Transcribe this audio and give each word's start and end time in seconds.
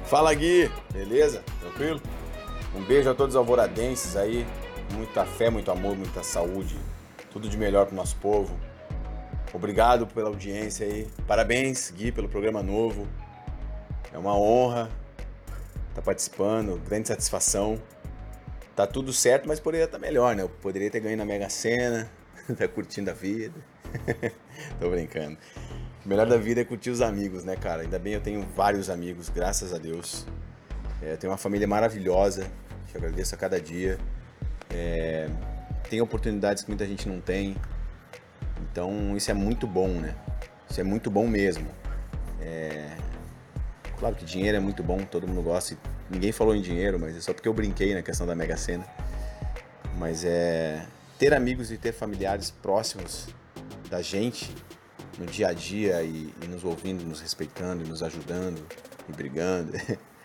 Fala, 0.05 0.35
Gui! 0.35 0.71
Beleza? 0.93 1.43
Tranquilo? 1.59 2.03
Um 2.75 2.83
beijo 2.83 3.09
a 3.09 3.15
todos 3.15 3.35
os 3.35 3.39
alvoradenses 3.39 4.15
aí. 4.15 4.47
Muita 4.93 5.25
fé, 5.25 5.49
muito 5.49 5.71
amor, 5.71 5.97
muita 5.97 6.23
saúde. 6.23 6.77
Tudo 7.33 7.49
de 7.49 7.57
melhor 7.57 7.87
para 7.87 7.95
o 7.95 7.97
nosso 7.97 8.17
povo. 8.17 8.55
Obrigado 9.55 10.07
pela 10.07 10.29
audiência 10.29 10.87
aí. 10.87 11.09
Parabéns, 11.27 11.91
Gui, 11.93 12.13
pelo 12.13 12.29
programa 12.29 12.63
novo. 12.63 13.09
É 14.13 14.19
uma 14.19 14.37
honra 14.37 14.91
estar 15.89 15.97
tá 15.97 16.03
participando, 16.03 16.81
grande 16.89 17.09
satisfação. 17.09 17.81
Tá 18.75 18.87
tudo 18.87 19.13
certo, 19.13 19.49
mas 19.49 19.59
poderia 19.59 19.87
estar 19.87 19.99
tá 19.99 20.07
melhor, 20.07 20.35
né? 20.37 20.43
Eu 20.43 20.49
poderia 20.49 20.91
ter 20.91 21.01
ganho 21.01 21.17
na 21.17 21.25
Mega 21.25 21.49
Sena, 21.49 22.09
tá 22.57 22.69
curtindo 22.69 23.11
a 23.11 23.15
vida. 23.15 23.59
Tô 24.79 24.91
brincando. 24.91 25.37
O 26.05 26.09
melhor 26.09 26.27
da 26.27 26.37
vida 26.37 26.61
é 26.61 26.65
curtir 26.65 26.91
os 26.91 27.01
amigos, 27.01 27.45
né, 27.45 27.57
cara? 27.57 27.83
Ainda 27.83 27.99
bem 27.99 28.15
eu 28.15 28.21
tenho 28.21 28.43
vários 28.57 28.89
amigos, 28.89 29.29
graças 29.29 29.75
a 29.75 29.79
Deus. 29.79 30.27
É, 31.03 31.17
tenho 31.17 31.31
uma 31.33 31.39
família 31.39 31.67
maravilhosa, 31.67 32.51
que 32.87 32.97
eu 32.97 33.01
agradeço 33.01 33.35
a 33.35 33.39
cada 33.39 33.61
dia. 33.61 33.99
É, 34.71 35.29
tem 35.91 36.01
oportunidades 36.01 36.63
que 36.63 36.71
muita 36.71 36.87
gente 36.87 37.09
não 37.09 37.21
tem. 37.21 37.57
Então 38.71 39.17
isso 39.17 39.31
é 39.31 39.35
muito 39.35 39.67
bom, 39.67 39.89
né? 39.89 40.15
Isso 40.71 40.81
é 40.81 40.85
muito 40.85 41.11
bom 41.11 41.27
mesmo. 41.27 41.69
É, 42.41 42.97
Claro 43.99 44.15
que 44.15 44.25
dinheiro 44.25 44.57
é 44.57 44.61
muito 44.61 44.83
bom, 44.83 44.99
todo 44.99 45.27
mundo 45.27 45.43
gosta. 45.43 45.77
Ninguém 46.09 46.31
falou 46.31 46.55
em 46.55 46.63
dinheiro, 46.63 46.99
mas 47.01 47.17
é 47.17 47.21
só 47.21 47.35
porque 47.35 47.49
eu 47.49 47.53
brinquei 47.53 47.95
na 47.95 48.03
questão 48.03 48.27
da 48.27 48.35
Mega 48.35 48.57
Sena. 48.57 48.87
Mas 49.97 50.25
é 50.25 50.87
ter 51.19 51.35
amigos 51.35 51.73
e 51.73 51.77
ter 51.77 51.93
familiares 51.93 52.51
próximos 52.51 53.29
da 53.91 54.01
gente 54.01 54.55
no 55.19 55.27
dia 55.27 55.49
a 55.49 55.53
dia 55.53 56.01
e, 56.03 56.33
e 56.43 56.47
nos 56.47 56.65
ouvindo, 56.65 57.05
nos 57.05 57.21
respeitando, 57.21 57.85
nos 57.85 58.03
ajudando 58.03 58.65
e 59.09 59.13
brigando 59.13 59.73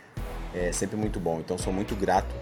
é 0.54 0.72
sempre 0.72 0.96
muito 0.96 1.20
bom. 1.20 1.40
Então 1.40 1.58
sou 1.58 1.74
muito 1.74 1.96
grato 1.96 2.34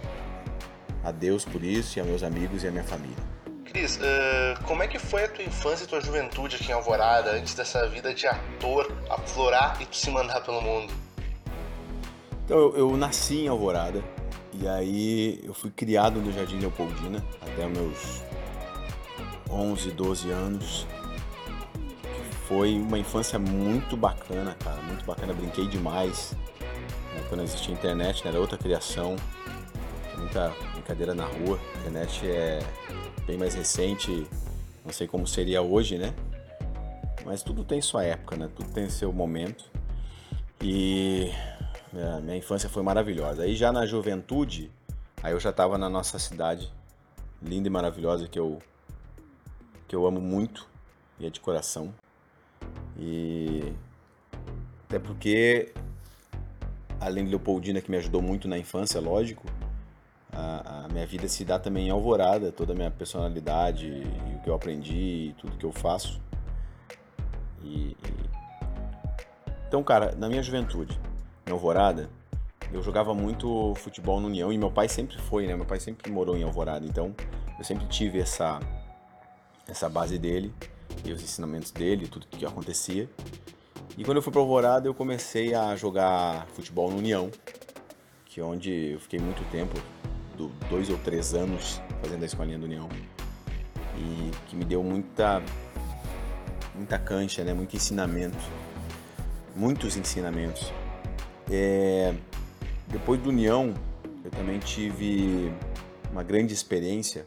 a 1.01 1.11
Deus 1.11 1.45
por 1.45 1.63
isso 1.63 1.97
e 1.97 2.01
a 2.01 2.03
meus 2.03 2.23
amigos 2.23 2.63
e 2.63 2.67
a 2.67 2.71
minha 2.71 2.83
família. 2.83 3.23
Cris, 3.63 3.95
uh, 3.95 4.61
como 4.65 4.83
é 4.83 4.87
que 4.87 4.99
foi 4.99 5.23
a 5.23 5.27
tua 5.29 5.45
infância 5.45 5.85
e 5.85 5.87
tua 5.87 6.01
juventude 6.01 6.57
aqui 6.57 6.69
em 6.69 6.73
Alvorada, 6.73 7.31
antes 7.31 7.53
dessa 7.53 7.87
vida 7.87 8.13
de 8.13 8.27
ator 8.27 8.91
aflorar 9.09 9.81
e 9.81 9.85
tu 9.85 9.95
se 9.95 10.11
mandar 10.11 10.41
pelo 10.41 10.61
mundo? 10.61 10.93
Então 12.51 12.63
eu, 12.63 12.75
eu, 12.75 12.97
nasci 12.97 13.45
em 13.45 13.47
Alvorada 13.47 14.03
e 14.51 14.67
aí 14.67 15.39
eu 15.41 15.53
fui 15.53 15.71
criado 15.71 16.19
no 16.19 16.33
Jardim 16.33 16.59
Leopoldina 16.59 17.25
até 17.39 17.65
meus 17.65 18.21
11, 19.49 19.91
12 19.91 20.31
anos. 20.31 20.85
Foi 22.49 22.73
uma 22.77 22.99
infância 22.99 23.39
muito 23.39 23.95
bacana, 23.95 24.53
cara, 24.61 24.81
muito 24.81 25.05
bacana. 25.05 25.33
Brinquei 25.33 25.65
demais. 25.65 26.35
Né? 26.59 27.23
Quando 27.29 27.41
existia 27.41 27.73
internet, 27.73 28.21
né? 28.25 28.31
era 28.31 28.39
outra 28.41 28.57
criação. 28.57 29.15
Muita 30.17 30.53
brincadeira 30.73 31.13
na 31.15 31.23
rua. 31.23 31.57
A 31.57 31.79
internet 31.79 32.27
é 32.27 32.59
bem 33.25 33.37
mais 33.37 33.55
recente, 33.55 34.27
não 34.83 34.91
sei 34.91 35.07
como 35.07 35.25
seria 35.25 35.61
hoje, 35.61 35.97
né? 35.97 36.13
Mas 37.23 37.43
tudo 37.43 37.63
tem 37.63 37.81
sua 37.81 38.03
época, 38.03 38.35
né? 38.35 38.49
Tudo 38.53 38.69
tem 38.73 38.89
seu 38.89 39.13
momento. 39.13 39.71
E 40.61 41.31
minha, 41.91 42.19
minha 42.21 42.37
infância 42.37 42.69
foi 42.69 42.83
maravilhosa. 42.83 43.43
Aí 43.43 43.55
já 43.55 43.71
na 43.71 43.85
juventude, 43.85 44.71
aí 45.21 45.33
eu 45.33 45.39
já 45.39 45.49
estava 45.49 45.77
na 45.77 45.89
nossa 45.89 46.17
cidade, 46.17 46.71
linda 47.41 47.67
e 47.67 47.71
maravilhosa, 47.71 48.27
que 48.27 48.39
eu, 48.39 48.59
que 49.87 49.95
eu 49.95 50.05
amo 50.05 50.21
muito 50.21 50.67
e 51.19 51.25
é 51.25 51.29
de 51.29 51.39
coração. 51.39 51.93
E 52.97 53.73
até 54.85 54.99
porque, 54.99 55.73
além 56.99 57.25
de 57.25 57.29
Leopoldina, 57.31 57.81
que 57.81 57.89
me 57.89 57.97
ajudou 57.97 58.21
muito 58.21 58.47
na 58.47 58.57
infância, 58.57 58.99
lógico, 58.99 59.45
a, 60.33 60.85
a, 60.85 60.87
minha 60.89 61.05
vida 61.05 61.27
se 61.27 61.43
dá 61.43 61.59
também 61.59 61.87
em 61.87 61.89
Alvorada, 61.89 62.51
toda 62.51 62.73
a 62.73 62.75
minha 62.75 62.91
personalidade, 62.91 63.87
e 63.87 64.35
o 64.35 64.39
que 64.41 64.49
eu 64.49 64.53
aprendi, 64.53 65.29
e 65.29 65.35
tudo 65.37 65.57
que 65.57 65.65
eu 65.65 65.71
faço. 65.71 66.21
E, 67.63 67.91
e... 67.91 67.97
Então, 69.67 69.83
cara, 69.83 70.13
na 70.17 70.27
minha 70.27 70.43
juventude, 70.43 70.99
em 71.45 71.51
Alvorada, 71.51 72.09
eu 72.71 72.81
jogava 72.81 73.13
muito 73.13 73.73
futebol 73.75 74.19
no 74.19 74.27
União 74.27 74.51
e 74.51 74.57
meu 74.57 74.71
pai 74.71 74.87
sempre 74.87 75.17
foi, 75.17 75.45
né? 75.45 75.55
Meu 75.55 75.65
pai 75.65 75.79
sempre 75.79 76.09
morou 76.11 76.37
em 76.37 76.43
Alvorada, 76.43 76.85
então 76.85 77.13
eu 77.57 77.65
sempre 77.65 77.85
tive 77.87 78.19
essa 78.19 78.59
essa 79.67 79.87
base 79.89 80.17
dele 80.17 80.53
e 81.05 81.11
os 81.11 81.21
ensinamentos 81.21 81.71
dele, 81.71 82.07
tudo 82.07 82.27
que 82.27 82.45
acontecia. 82.45 83.09
E 83.97 84.03
quando 84.03 84.17
eu 84.17 84.21
fui 84.21 84.31
para 84.31 84.41
Alvorada, 84.41 84.87
eu 84.87 84.93
comecei 84.93 85.53
a 85.53 85.75
jogar 85.75 86.47
futebol 86.47 86.89
no 86.89 86.97
União, 86.97 87.29
que 88.25 88.39
é 88.39 88.43
onde 88.43 88.93
eu 88.93 88.99
fiquei 88.99 89.19
muito 89.19 89.43
tempo, 89.51 89.77
dois 90.69 90.89
ou 90.89 90.97
três 90.97 91.33
anos 91.33 91.81
fazendo 92.01 92.23
a 92.23 92.25
escolinha 92.25 92.57
do 92.57 92.65
União, 92.65 92.87
e 93.97 94.31
que 94.47 94.55
me 94.55 94.63
deu 94.63 94.81
muita 94.83 95.41
muita 96.73 96.97
cancha, 96.97 97.43
né? 97.43 97.53
Muito 97.53 97.75
ensinamento, 97.75 98.37
muitos 99.55 99.97
ensinamentos 99.97 100.71
é, 101.51 102.13
depois 102.87 103.21
do 103.21 103.29
União, 103.29 103.73
eu 104.23 104.31
também 104.31 104.59
tive 104.59 105.51
uma 106.11 106.23
grande 106.23 106.53
experiência 106.53 107.25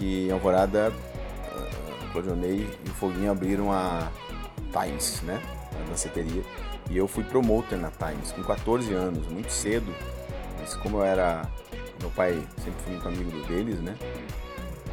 que 0.00 0.26
em 0.28 0.30
Alvorada, 0.30 0.90
uh, 0.90 2.12
Claudionei 2.12 2.66
e 2.86 2.88
o 2.88 2.94
Foguinho 2.94 3.30
abriram 3.30 3.70
a 3.70 4.10
Times, 4.72 5.20
né? 5.22 5.40
A 5.78 5.88
danceteria. 5.88 6.42
E 6.90 6.96
eu 6.96 7.06
fui 7.06 7.22
promoter 7.22 7.76
na 7.76 7.90
Times 7.90 8.32
com 8.32 8.42
14 8.42 8.92
anos, 8.94 9.26
muito 9.26 9.52
cedo. 9.52 9.94
Mas 10.58 10.74
como 10.74 10.98
eu 10.98 11.04
era. 11.04 11.42
Meu 12.00 12.10
pai 12.10 12.32
sempre 12.56 12.80
foi 12.82 12.92
muito 12.92 13.08
amigo 13.08 13.46
deles, 13.46 13.78
né? 13.80 13.94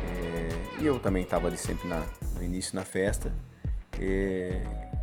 É, 0.04 0.82
e 0.82 0.86
eu 0.86 1.00
também 1.00 1.24
estava 1.24 1.48
ali 1.48 1.58
sempre 1.58 1.88
na, 1.88 2.04
no 2.36 2.44
início 2.44 2.76
na 2.76 2.84
festa. 2.84 3.34
É, 4.00 4.62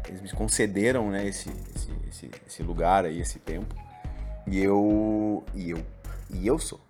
eles 0.09 0.21
me 0.21 0.31
concederam 0.33 1.11
né, 1.11 1.27
esse, 1.27 1.51
esse, 1.75 1.91
esse, 2.09 2.31
esse 2.47 2.63
lugar 2.63 3.05
aí, 3.05 3.21
esse 3.21 3.39
tempo. 3.39 3.75
E 4.47 4.59
eu. 4.59 5.45
E 5.55 5.71
eu. 5.71 5.85
E 6.31 6.47
eu 6.47 6.59
sou. 6.59 6.81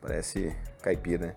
Parece 0.00 0.54
caipira, 0.82 1.28
né? 1.28 1.34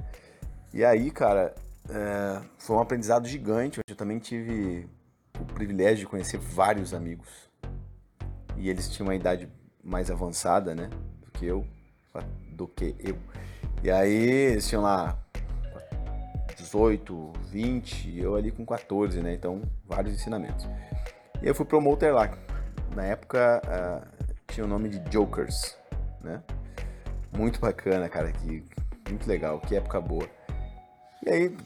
E 0.74 0.84
aí, 0.84 1.10
cara, 1.10 1.56
é, 1.90 2.42
foi 2.58 2.76
um 2.76 2.80
aprendizado 2.80 3.28
gigante. 3.28 3.80
Eu 3.88 3.96
também 3.96 4.20
tive 4.20 4.88
o 5.40 5.46
privilégio 5.46 6.00
de 6.00 6.06
conhecer 6.06 6.38
vários 6.38 6.94
amigos. 6.94 7.50
E 8.58 8.70
eles 8.70 8.90
tinham 8.90 9.08
uma 9.08 9.16
idade 9.16 9.50
mais 9.84 10.12
avançada, 10.12 10.76
né? 10.76 10.90
Do 11.22 11.32
que 11.32 11.46
eu. 11.46 11.66
Do 12.52 12.68
que 12.68 12.96
eu. 13.00 13.18
E 13.82 13.90
aí, 13.90 14.14
eles 14.14 14.68
tinham 14.68 14.84
lá 14.84 15.18
18, 16.60 17.34
20, 17.48 18.20
eu 18.20 18.36
ali 18.36 18.52
com 18.52 18.66
14, 18.66 19.22
né? 19.22 19.34
Então, 19.34 19.62
vários 19.86 20.14
ensinamentos. 20.14 20.68
E 21.42 21.48
eu 21.48 21.56
fui 21.56 21.66
promoter 21.66 22.12
lá. 22.12 22.30
Na 22.96 23.06
época 23.06 23.62
uh, 23.66 24.34
tinha 24.48 24.66
o 24.66 24.70
nome 24.70 24.90
de 24.90 25.12
Jokers, 25.12 25.78
né? 26.22 26.44
Muito 27.36 27.60
bacana, 27.60 28.10
cara, 28.10 28.32
que 28.32 28.64
muito 29.08 29.28
legal, 29.28 29.60
que 29.60 29.76
época 29.76 30.02
boa. 30.02 30.28
E 31.26 31.30
aí, 31.30 31.58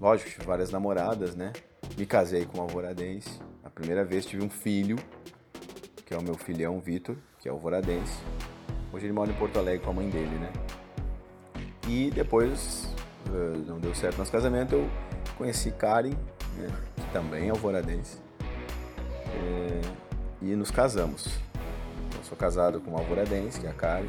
lógico, 0.00 0.30
tive 0.30 0.44
várias 0.44 0.70
namoradas, 0.70 1.34
né? 1.34 1.52
Me 1.96 2.06
casei 2.06 2.44
com 2.46 2.58
uma 2.58 2.64
alvoradense. 2.64 3.40
A 3.64 3.70
primeira 3.70 4.04
vez 4.04 4.24
tive 4.24 4.44
um 4.44 4.50
filho, 4.50 4.96
que 6.04 6.14
é 6.14 6.18
o 6.18 6.22
meu 6.22 6.34
filhão 6.34 6.80
Vitor, 6.80 7.16
que 7.38 7.48
é 7.48 7.52
alvoradense. 7.52 8.18
Hoje 8.92 9.06
ele 9.06 9.12
mora 9.12 9.30
em 9.30 9.34
Porto 9.34 9.58
Alegre 9.58 9.84
com 9.84 9.90
a 9.90 9.94
mãe 9.94 10.08
dele, 10.08 10.36
né? 10.38 10.52
E 11.88 12.10
depois, 12.10 12.85
não 13.66 13.78
deu 13.78 13.94
certo 13.94 14.18
nosso 14.18 14.32
casamento, 14.32 14.74
eu 14.74 14.90
conheci 15.36 15.70
Karen, 15.70 16.10
né, 16.56 16.68
que 16.96 17.12
também 17.12 17.48
é 17.48 17.50
alvoradense. 17.50 18.18
É, 19.34 19.80
e 20.42 20.56
nos 20.56 20.70
casamos. 20.70 21.26
Eu 22.16 22.24
sou 22.24 22.36
casado 22.36 22.80
com 22.80 22.90
uma 22.90 23.00
alvoradense, 23.00 23.60
que 23.60 23.66
é 23.66 23.70
a 23.70 23.74
Karen. 23.74 24.08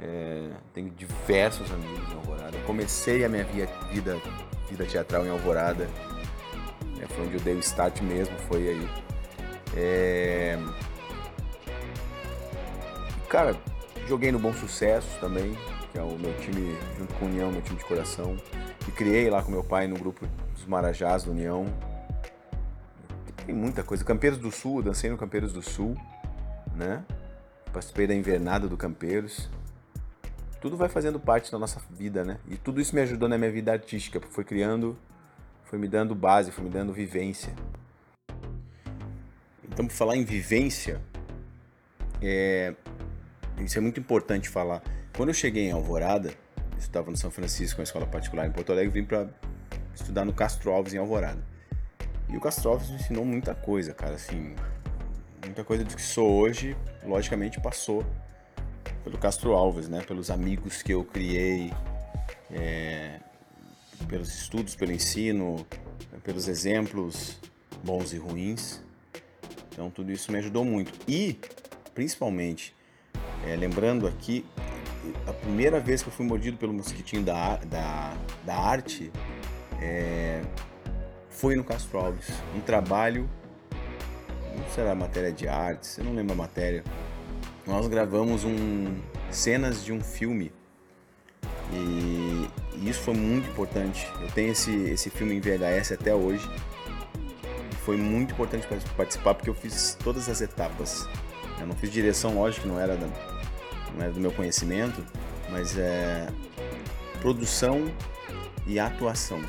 É, 0.00 0.50
tenho 0.74 0.90
diversos 0.90 1.70
amigos 1.72 2.10
em 2.10 2.16
Alvorada. 2.16 2.58
comecei 2.66 3.24
a 3.24 3.28
minha 3.28 3.44
vida, 3.44 4.20
vida 4.68 4.84
teatral 4.84 5.24
em 5.24 5.30
Alvorada. 5.30 5.88
É, 7.00 7.06
foi 7.06 7.26
onde 7.26 7.34
eu 7.34 7.40
dei 7.40 7.54
o 7.54 7.60
start 7.60 8.00
mesmo, 8.02 8.36
foi 8.48 8.68
aí. 8.68 8.88
É... 9.76 10.58
Cara, 13.28 13.56
joguei 14.06 14.30
no 14.30 14.38
Bom 14.38 14.52
Sucesso 14.52 15.08
também, 15.20 15.56
que 15.94 16.00
é 16.00 16.02
o 16.02 16.18
meu 16.18 16.36
time, 16.40 16.76
junto 16.98 17.14
com 17.14 17.26
o 17.26 17.28
União, 17.28 17.52
meu 17.52 17.62
time 17.62 17.78
de 17.78 17.84
coração. 17.84 18.36
E 18.88 18.90
criei 18.90 19.30
lá 19.30 19.40
com 19.44 19.52
meu 19.52 19.62
pai 19.62 19.86
no 19.86 19.96
grupo 19.96 20.26
dos 20.52 20.66
Marajás 20.66 21.22
do 21.22 21.30
União. 21.30 21.66
Tem 23.46 23.54
muita 23.54 23.84
coisa. 23.84 24.04
Campeiros 24.04 24.36
do 24.36 24.50
Sul, 24.50 24.82
dancei 24.82 25.08
no 25.08 25.16
Campeiros 25.16 25.52
do 25.52 25.62
Sul, 25.62 25.96
né? 26.74 27.04
Participei 27.72 28.08
da 28.08 28.14
invernada 28.14 28.66
do 28.66 28.76
Campeiros. 28.76 29.48
Tudo 30.60 30.76
vai 30.76 30.88
fazendo 30.88 31.20
parte 31.20 31.52
da 31.52 31.60
nossa 31.60 31.80
vida, 31.88 32.24
né? 32.24 32.38
E 32.48 32.56
tudo 32.56 32.80
isso 32.80 32.92
me 32.92 33.00
ajudou 33.02 33.28
na 33.28 33.38
minha 33.38 33.52
vida 33.52 33.70
artística, 33.70 34.18
porque 34.18 34.34
foi 34.34 34.42
criando, 34.42 34.98
foi 35.62 35.78
me 35.78 35.86
dando 35.86 36.12
base, 36.12 36.50
foi 36.50 36.64
me 36.64 36.70
dando 36.70 36.92
vivência. 36.92 37.54
Então, 39.62 39.86
por 39.86 39.94
falar 39.94 40.16
em 40.16 40.24
vivência, 40.24 41.00
é, 42.20 42.74
isso 43.60 43.78
é 43.78 43.80
muito 43.80 44.00
importante 44.00 44.48
falar. 44.48 44.82
Quando 45.16 45.28
eu 45.28 45.34
cheguei 45.34 45.68
em 45.68 45.70
Alvorada, 45.70 46.34
eu 46.72 46.78
estava 46.78 47.08
no 47.08 47.16
São 47.16 47.30
Francisco, 47.30 47.80
uma 47.80 47.84
escola 47.84 48.04
particular 48.04 48.48
em 48.48 48.50
Porto 48.50 48.72
Alegre, 48.72 49.00
vim 49.00 49.04
para 49.06 49.28
estudar 49.94 50.24
no 50.24 50.32
Castro 50.32 50.72
Alves 50.72 50.92
em 50.92 50.98
Alvorada. 50.98 51.40
E 52.28 52.36
o 52.36 52.40
Castro 52.40 52.70
Alves 52.70 52.90
me 52.90 52.96
ensinou 52.96 53.24
muita 53.24 53.54
coisa, 53.54 53.94
cara, 53.94 54.16
assim, 54.16 54.56
muita 55.44 55.62
coisa 55.62 55.84
do 55.84 55.94
que 55.94 56.02
sou 56.02 56.28
hoje, 56.28 56.76
logicamente 57.04 57.60
passou 57.60 58.04
pelo 59.04 59.16
Castro 59.16 59.52
Alves, 59.52 59.88
né? 59.88 60.02
Pelos 60.02 60.32
amigos 60.32 60.82
que 60.82 60.92
eu 60.92 61.04
criei, 61.04 61.72
é, 62.50 63.20
pelos 64.08 64.34
estudos, 64.34 64.74
pelo 64.74 64.90
ensino, 64.90 65.64
pelos 66.24 66.48
exemplos 66.48 67.38
bons 67.84 68.12
e 68.12 68.18
ruins. 68.18 68.82
Então 69.70 69.90
tudo 69.90 70.10
isso 70.10 70.32
me 70.32 70.38
ajudou 70.38 70.64
muito. 70.64 70.92
E, 71.06 71.38
principalmente, 71.94 72.74
é, 73.46 73.54
lembrando 73.54 74.08
aqui, 74.08 74.44
a 75.26 75.32
primeira 75.32 75.80
vez 75.80 76.02
que 76.02 76.08
eu 76.08 76.12
fui 76.12 76.26
mordido 76.26 76.56
pelo 76.56 76.72
mosquitinho 76.72 77.22
da, 77.22 77.56
da, 77.56 78.14
da 78.44 78.56
arte 78.56 79.10
é, 79.80 80.42
foi 81.28 81.56
no 81.56 81.64
Castro 81.64 81.98
Alves. 81.98 82.28
Um 82.54 82.60
trabalho, 82.60 83.28
não 84.56 84.68
será 84.74 84.94
matéria 84.94 85.32
de 85.32 85.48
artes, 85.48 85.98
eu 85.98 86.04
não 86.04 86.14
lembro 86.14 86.32
a 86.32 86.36
matéria. 86.36 86.84
Nós 87.66 87.86
gravamos 87.88 88.44
um 88.44 88.96
cenas 89.30 89.84
de 89.84 89.92
um 89.92 90.00
filme 90.00 90.52
e, 91.72 92.48
e 92.76 92.88
isso 92.88 93.00
foi 93.00 93.14
muito 93.14 93.48
importante. 93.50 94.06
Eu 94.20 94.28
tenho 94.28 94.52
esse, 94.52 94.72
esse 94.90 95.10
filme 95.10 95.34
em 95.34 95.40
VHS 95.40 95.92
até 95.92 96.14
hoje. 96.14 96.48
Foi 97.84 97.96
muito 97.96 98.32
importante 98.32 98.66
participar 98.96 99.34
porque 99.34 99.50
eu 99.50 99.54
fiz 99.54 99.96
todas 100.02 100.28
as 100.28 100.40
etapas. 100.40 101.08
Eu 101.60 101.66
não 101.66 101.74
fiz 101.74 101.90
direção, 101.90 102.34
lógico, 102.34 102.66
não 102.66 102.78
era, 102.78 102.96
da, 102.96 103.06
era 104.02 104.12
do 104.12 104.20
meu 104.20 104.32
conhecimento, 104.32 105.04
mas 105.50 105.78
é 105.78 106.26
produção 107.20 107.84
e 108.66 108.78
atuação 108.78 109.40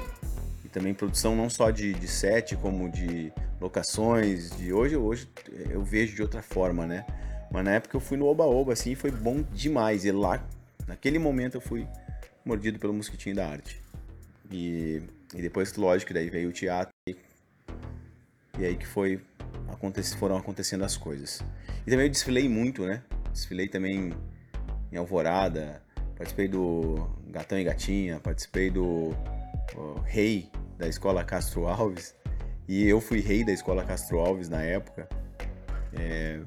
também 0.75 0.93
produção 0.93 1.37
não 1.37 1.49
só 1.49 1.71
de, 1.71 1.93
de 1.93 2.05
set, 2.05 2.53
como 2.57 2.91
de 2.91 3.31
locações, 3.61 4.51
de 4.57 4.73
hoje, 4.73 4.97
hoje 4.97 5.25
eu 5.69 5.81
vejo 5.81 6.13
de 6.13 6.21
outra 6.21 6.41
forma, 6.41 6.85
né? 6.85 7.05
Mas 7.49 7.63
na 7.63 7.71
época 7.71 7.95
eu 7.95 8.01
fui 8.01 8.17
no 8.17 8.25
Oba-Oba, 8.25 8.73
assim, 8.73 8.93
foi 8.93 9.09
bom 9.09 9.41
demais. 9.53 10.03
E 10.03 10.11
lá, 10.11 10.45
naquele 10.85 11.17
momento 11.17 11.55
eu 11.55 11.61
fui 11.61 11.87
mordido 12.43 12.77
pelo 12.77 12.93
mosquitinho 12.93 13.37
da 13.37 13.47
arte. 13.47 13.81
E, 14.51 15.01
e 15.33 15.41
depois, 15.41 15.73
lógico, 15.75 16.13
daí 16.13 16.29
veio 16.29 16.49
o 16.49 16.51
teatro 16.51 16.93
e, 17.07 17.15
e 18.59 18.65
aí 18.65 18.75
que 18.75 18.85
foi, 18.85 19.21
acontece, 19.69 20.17
foram 20.17 20.35
acontecendo 20.35 20.83
as 20.83 20.97
coisas. 20.97 21.41
E 21.87 21.89
também 21.89 22.07
eu 22.07 22.11
desfilei 22.11 22.49
muito, 22.49 22.85
né? 22.85 23.01
Desfilei 23.31 23.69
também 23.69 24.11
em 24.95 24.99
Alvorada, 24.99 25.81
participei 26.15 26.47
do 26.47 27.09
Gatão 27.27 27.59
e 27.59 27.63
Gatinha, 27.63 28.19
participei 28.19 28.69
do 28.69 29.13
Rei 30.05 30.49
da 30.77 30.87
escola 30.87 31.23
Castro 31.23 31.67
Alves 31.67 32.15
e 32.67 32.87
eu 32.87 32.99
fui 32.99 33.19
rei 33.19 33.43
da 33.43 33.51
escola 33.51 33.83
Castro 33.83 34.19
Alves 34.19 34.49
na 34.49 34.61
época. 34.61 35.07
É, 35.93 36.39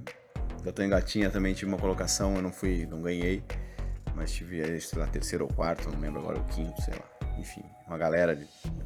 tô 0.72 0.82
em 0.82 0.88
Gatinha 0.88 1.30
também 1.30 1.54
tive 1.54 1.70
uma 1.70 1.78
colocação, 1.78 2.36
eu 2.36 2.42
não 2.42 2.52
fui, 2.52 2.86
não 2.86 3.00
ganhei, 3.00 3.42
mas 4.14 4.32
tive, 4.32 4.80
sei 4.80 4.98
lá, 4.98 5.06
terceiro 5.06 5.44
ou 5.44 5.54
quarto, 5.54 5.90
não 5.90 6.00
lembro 6.00 6.20
agora 6.20 6.38
o 6.38 6.44
quinto, 6.44 6.80
sei 6.82 6.94
lá. 6.94 7.04
Enfim, 7.38 7.62
uma 7.86 7.96
galera 7.96 8.38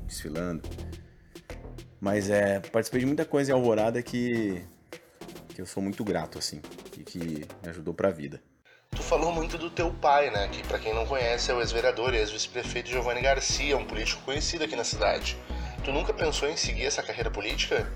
desfilando. 0.07 0.63
Mas 2.01 2.29
é, 2.29 2.61
participei 2.61 3.01
de 3.01 3.07
muita 3.07 3.25
coisa 3.25 3.51
em 3.51 3.55
Alvorada 3.55 4.03
que, 4.03 4.63
que 5.49 5.61
eu 5.61 5.67
sou 5.67 5.83
muito 5.83 6.05
grato, 6.05 6.39
assim, 6.39 6.61
e 6.99 7.03
que 7.03 7.47
me 7.63 7.69
ajudou 7.71 7.95
pra 7.95 8.11
vida. 8.11 8.41
Tu 8.95 9.03
falou 9.03 9.33
muito 9.33 9.57
do 9.57 9.71
teu 9.71 9.91
pai, 9.91 10.31
né? 10.31 10.49
Que 10.49 10.63
para 10.67 10.79
quem 10.79 10.95
não 10.95 11.07
conhece 11.07 11.51
é 11.51 11.55
o 11.55 11.61
ex-vereador 11.61 12.13
e 12.15 12.19
ex-vice-prefeito 12.19 12.91
Giovanni 12.91 13.23
Garcia, 13.23 13.77
um 13.77 13.85
político 13.85 14.23
conhecido 14.23 14.65
aqui 14.65 14.77
na 14.77 14.85
cidade. 14.85 15.37
Tu 15.83 15.91
nunca 15.91 16.13
pensou 16.13 16.49
em 16.49 16.57
seguir 16.57 16.85
essa 16.85 17.03
carreira 17.03 17.31
política? 17.31 17.91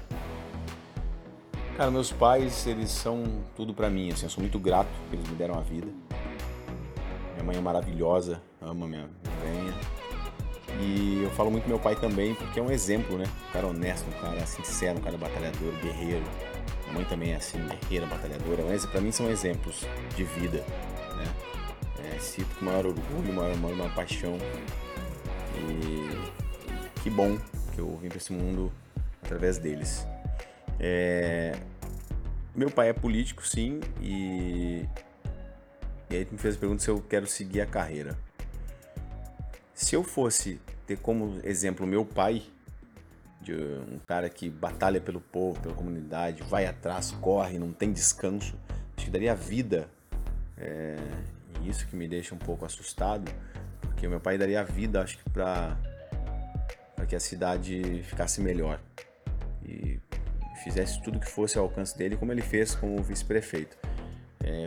Cara, 1.76 1.90
meus 1.90 2.10
pais, 2.10 2.66
eles 2.66 2.90
são 2.90 3.44
tudo 3.54 3.75
para 3.75 3.90
mim, 3.90 4.10
assim, 4.10 4.25
eu 4.25 4.31
sou 4.31 4.40
muito 4.40 4.58
grato 4.58 4.88
que 5.10 5.16
eles 5.16 5.28
me 5.28 5.37
deram 5.37 5.58
a 5.58 5.60
vida. 5.60 5.88
Minha 7.34 7.44
mãe 7.44 7.56
é 7.56 7.60
maravilhosa, 7.60 8.40
ama 8.62 8.87
minha 8.87 9.10
venha. 9.43 9.75
E 10.81 11.22
eu 11.22 11.31
falo 11.32 11.50
muito 11.50 11.69
meu 11.69 11.78
pai 11.78 11.94
também 11.94 12.34
porque 12.34 12.58
é 12.58 12.62
um 12.62 12.70
exemplo, 12.70 13.19
né? 13.19 13.26
Um 13.48 13.53
cara 13.53 13.67
honesto, 13.67 14.08
um 14.08 14.20
cara 14.20 14.46
sincero, 14.46 14.98
um 14.98 15.03
cara 15.03 15.19
batalhador, 15.19 15.72
guerreiro. 15.82 16.24
Minha 16.86 16.94
mãe 16.94 17.05
também 17.05 17.32
é 17.32 17.36
assim, 17.36 17.58
guerreira, 17.66 18.06
batalhadora. 18.06 18.64
Mas 18.64 18.86
para 18.86 19.00
mim 19.00 19.12
são 19.12 19.31
exemplos 19.31 19.84
de 20.14 20.24
vida, 20.24 20.64
né? 21.16 21.34
É, 22.14 22.19
cito 22.19 22.55
com 22.56 22.64
maior 22.64 22.86
orgulho, 22.86 23.32
maior, 23.32 23.56
maior, 23.56 23.76
maior 23.76 23.94
paixão. 23.94 24.38
E 25.56 27.02
que 27.02 27.10
bom 27.10 27.38
que 27.74 27.81
eu 27.81 27.96
vim 27.96 28.08
para 28.08 28.19
esse 28.19 28.32
mundo 28.32 28.72
através 29.22 29.58
deles. 29.58 30.06
É... 30.78 31.58
Meu 32.55 32.70
pai 32.70 32.88
é 32.88 32.93
político, 32.93 33.46
sim, 33.46 33.81
e... 34.00 34.86
e 36.08 36.16
aí 36.16 36.26
me 36.31 36.38
fez 36.38 36.56
a 36.56 36.58
pergunta 36.58 36.82
se 36.82 36.88
eu 36.88 37.00
quero 37.02 37.26
seguir 37.26 37.60
a 37.60 37.66
carreira. 37.66 38.16
Se 39.74 39.94
eu 39.94 40.02
fosse 40.02 40.60
ter 40.86 40.98
como 40.98 41.38
exemplo 41.44 41.86
meu 41.86 42.05
pai, 42.05 42.44
de 43.46 43.55
um 43.55 43.98
cara 44.05 44.29
que 44.29 44.50
batalha 44.50 45.00
pelo 45.00 45.20
povo, 45.20 45.60
pela 45.60 45.74
comunidade, 45.74 46.43
vai 46.43 46.67
atrás, 46.67 47.12
corre, 47.12 47.58
não 47.58 47.72
tem 47.72 47.93
descanso, 47.93 48.58
acho 48.96 49.06
que 49.06 49.10
daria 49.10 49.34
vida. 49.34 49.88
É, 50.58 50.96
e 51.62 51.69
isso 51.69 51.86
que 51.86 51.94
me 51.94 52.08
deixa 52.08 52.34
um 52.34 52.38
pouco 52.38 52.65
assustado, 52.65 53.31
porque 53.81 54.08
meu 54.08 54.19
pai 54.19 54.36
daria 54.36 54.65
vida, 54.65 55.00
acho 55.00 55.19
que 55.19 55.31
para 55.31 55.76
que 57.08 57.15
a 57.15 57.20
cidade 57.20 58.03
ficasse 58.03 58.41
melhor 58.41 58.81
e 59.65 60.00
fizesse 60.65 61.00
tudo 61.03 61.20
que 61.20 61.31
fosse 61.31 61.56
ao 61.56 61.65
alcance 61.65 61.96
dele, 61.96 62.17
como 62.17 62.32
ele 62.32 62.43
fez 62.43 62.74
como 62.74 63.00
vice-prefeito. 63.00 63.76
É, 64.43 64.67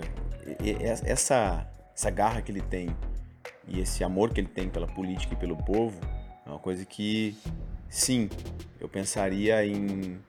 essa, 1.05 1.67
essa 1.93 2.09
garra 2.09 2.41
que 2.41 2.51
ele 2.51 2.61
tem 2.61 2.95
e 3.67 3.81
esse 3.81 4.05
amor 4.05 4.33
que 4.33 4.39
ele 4.39 4.47
tem 4.47 4.69
pela 4.69 4.87
política 4.87 5.33
e 5.33 5.37
pelo 5.37 5.57
povo 5.57 5.99
é 6.45 6.49
uma 6.49 6.59
coisa 6.59 6.85
que, 6.85 7.37
sim, 7.89 8.29
eu 8.79 8.87
pensaria 8.87 9.65
em. 9.65 10.19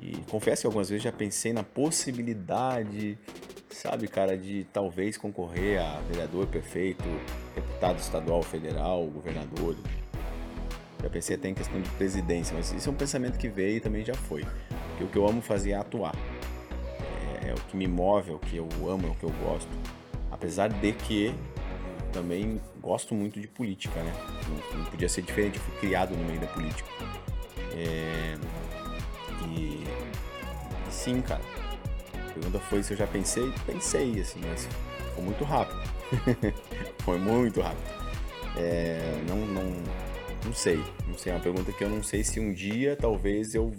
E 0.00 0.16
confesso 0.30 0.62
que 0.62 0.66
algumas 0.66 0.88
vezes 0.88 1.02
já 1.02 1.12
pensei 1.12 1.52
na 1.52 1.62
possibilidade, 1.62 3.18
sabe, 3.70 4.06
cara, 4.06 4.36
de 4.36 4.64
talvez 4.72 5.16
concorrer 5.16 5.80
a 5.80 6.00
vereador, 6.02 6.46
prefeito, 6.46 7.04
deputado 7.54 7.98
estadual, 7.98 8.42
federal, 8.42 9.04
governador. 9.06 9.76
Já 11.02 11.10
pensei 11.10 11.36
até 11.36 11.48
em 11.48 11.54
questão 11.54 11.80
de 11.80 11.90
presidência, 11.90 12.54
mas 12.56 12.72
isso 12.72 12.88
é 12.88 12.92
um 12.92 12.96
pensamento 12.96 13.38
que 13.38 13.48
veio 13.48 13.76
e 13.76 13.80
também 13.80 14.04
já 14.04 14.14
foi. 14.14 14.44
Porque 14.88 15.04
o 15.04 15.08
que 15.08 15.18
eu 15.18 15.28
amo 15.28 15.42
fazer 15.42 15.72
é 15.72 15.74
atuar. 15.74 16.14
É, 17.42 17.50
é 17.50 17.52
o 17.52 17.60
que 17.68 17.76
me 17.76 17.86
move, 17.86 18.30
é 18.30 18.34
o 18.34 18.38
que 18.38 18.56
eu 18.56 18.68
amo, 18.88 19.08
é 19.08 19.10
o 19.10 19.14
que 19.14 19.24
eu 19.24 19.32
gosto. 19.44 19.70
Apesar 20.30 20.68
de 20.68 20.92
que 20.92 21.34
também 22.16 22.58
gosto 22.80 23.14
muito 23.14 23.38
de 23.38 23.46
política, 23.46 24.02
né? 24.02 24.12
Não, 24.48 24.78
não 24.78 24.84
podia 24.86 25.08
ser 25.08 25.20
diferente, 25.20 25.58
eu 25.58 25.62
fui 25.62 25.78
criado 25.80 26.16
no 26.16 26.24
meio 26.24 26.40
da 26.40 26.46
política. 26.46 26.88
É, 27.74 28.36
e, 29.48 29.84
e 30.88 30.90
sim, 30.90 31.20
cara, 31.20 31.42
pergunta 32.32 32.58
foi 32.58 32.82
se 32.82 32.94
eu 32.94 32.96
já 32.96 33.06
pensei. 33.06 33.52
Pensei, 33.66 34.18
assim, 34.18 34.40
mas 34.48 34.66
foi 35.14 35.24
muito 35.24 35.44
rápido. 35.44 35.78
foi 37.04 37.18
muito 37.18 37.60
rápido. 37.60 37.90
É, 38.56 39.22
não, 39.28 39.36
não, 39.36 39.82
não 40.42 40.54
sei. 40.54 40.82
Não 41.06 41.18
sei. 41.18 41.32
É 41.32 41.34
uma 41.36 41.42
pergunta 41.42 41.70
que 41.70 41.84
eu 41.84 41.90
não 41.90 42.02
sei 42.02 42.24
se 42.24 42.40
um 42.40 42.50
dia 42.50 42.96
talvez 42.96 43.54
eu 43.54 43.74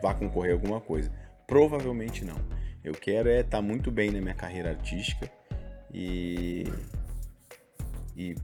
vá 0.00 0.14
concorrer 0.14 0.52
a 0.52 0.54
alguma 0.54 0.80
coisa. 0.80 1.10
Provavelmente 1.48 2.24
não. 2.24 2.36
Eu 2.84 2.94
quero 2.94 3.28
é 3.28 3.40
estar 3.40 3.58
tá 3.58 3.62
muito 3.62 3.90
bem 3.90 4.12
na 4.12 4.20
minha 4.20 4.34
carreira 4.34 4.70
artística 4.70 5.28
e, 5.92 6.64
e, 8.30 8.36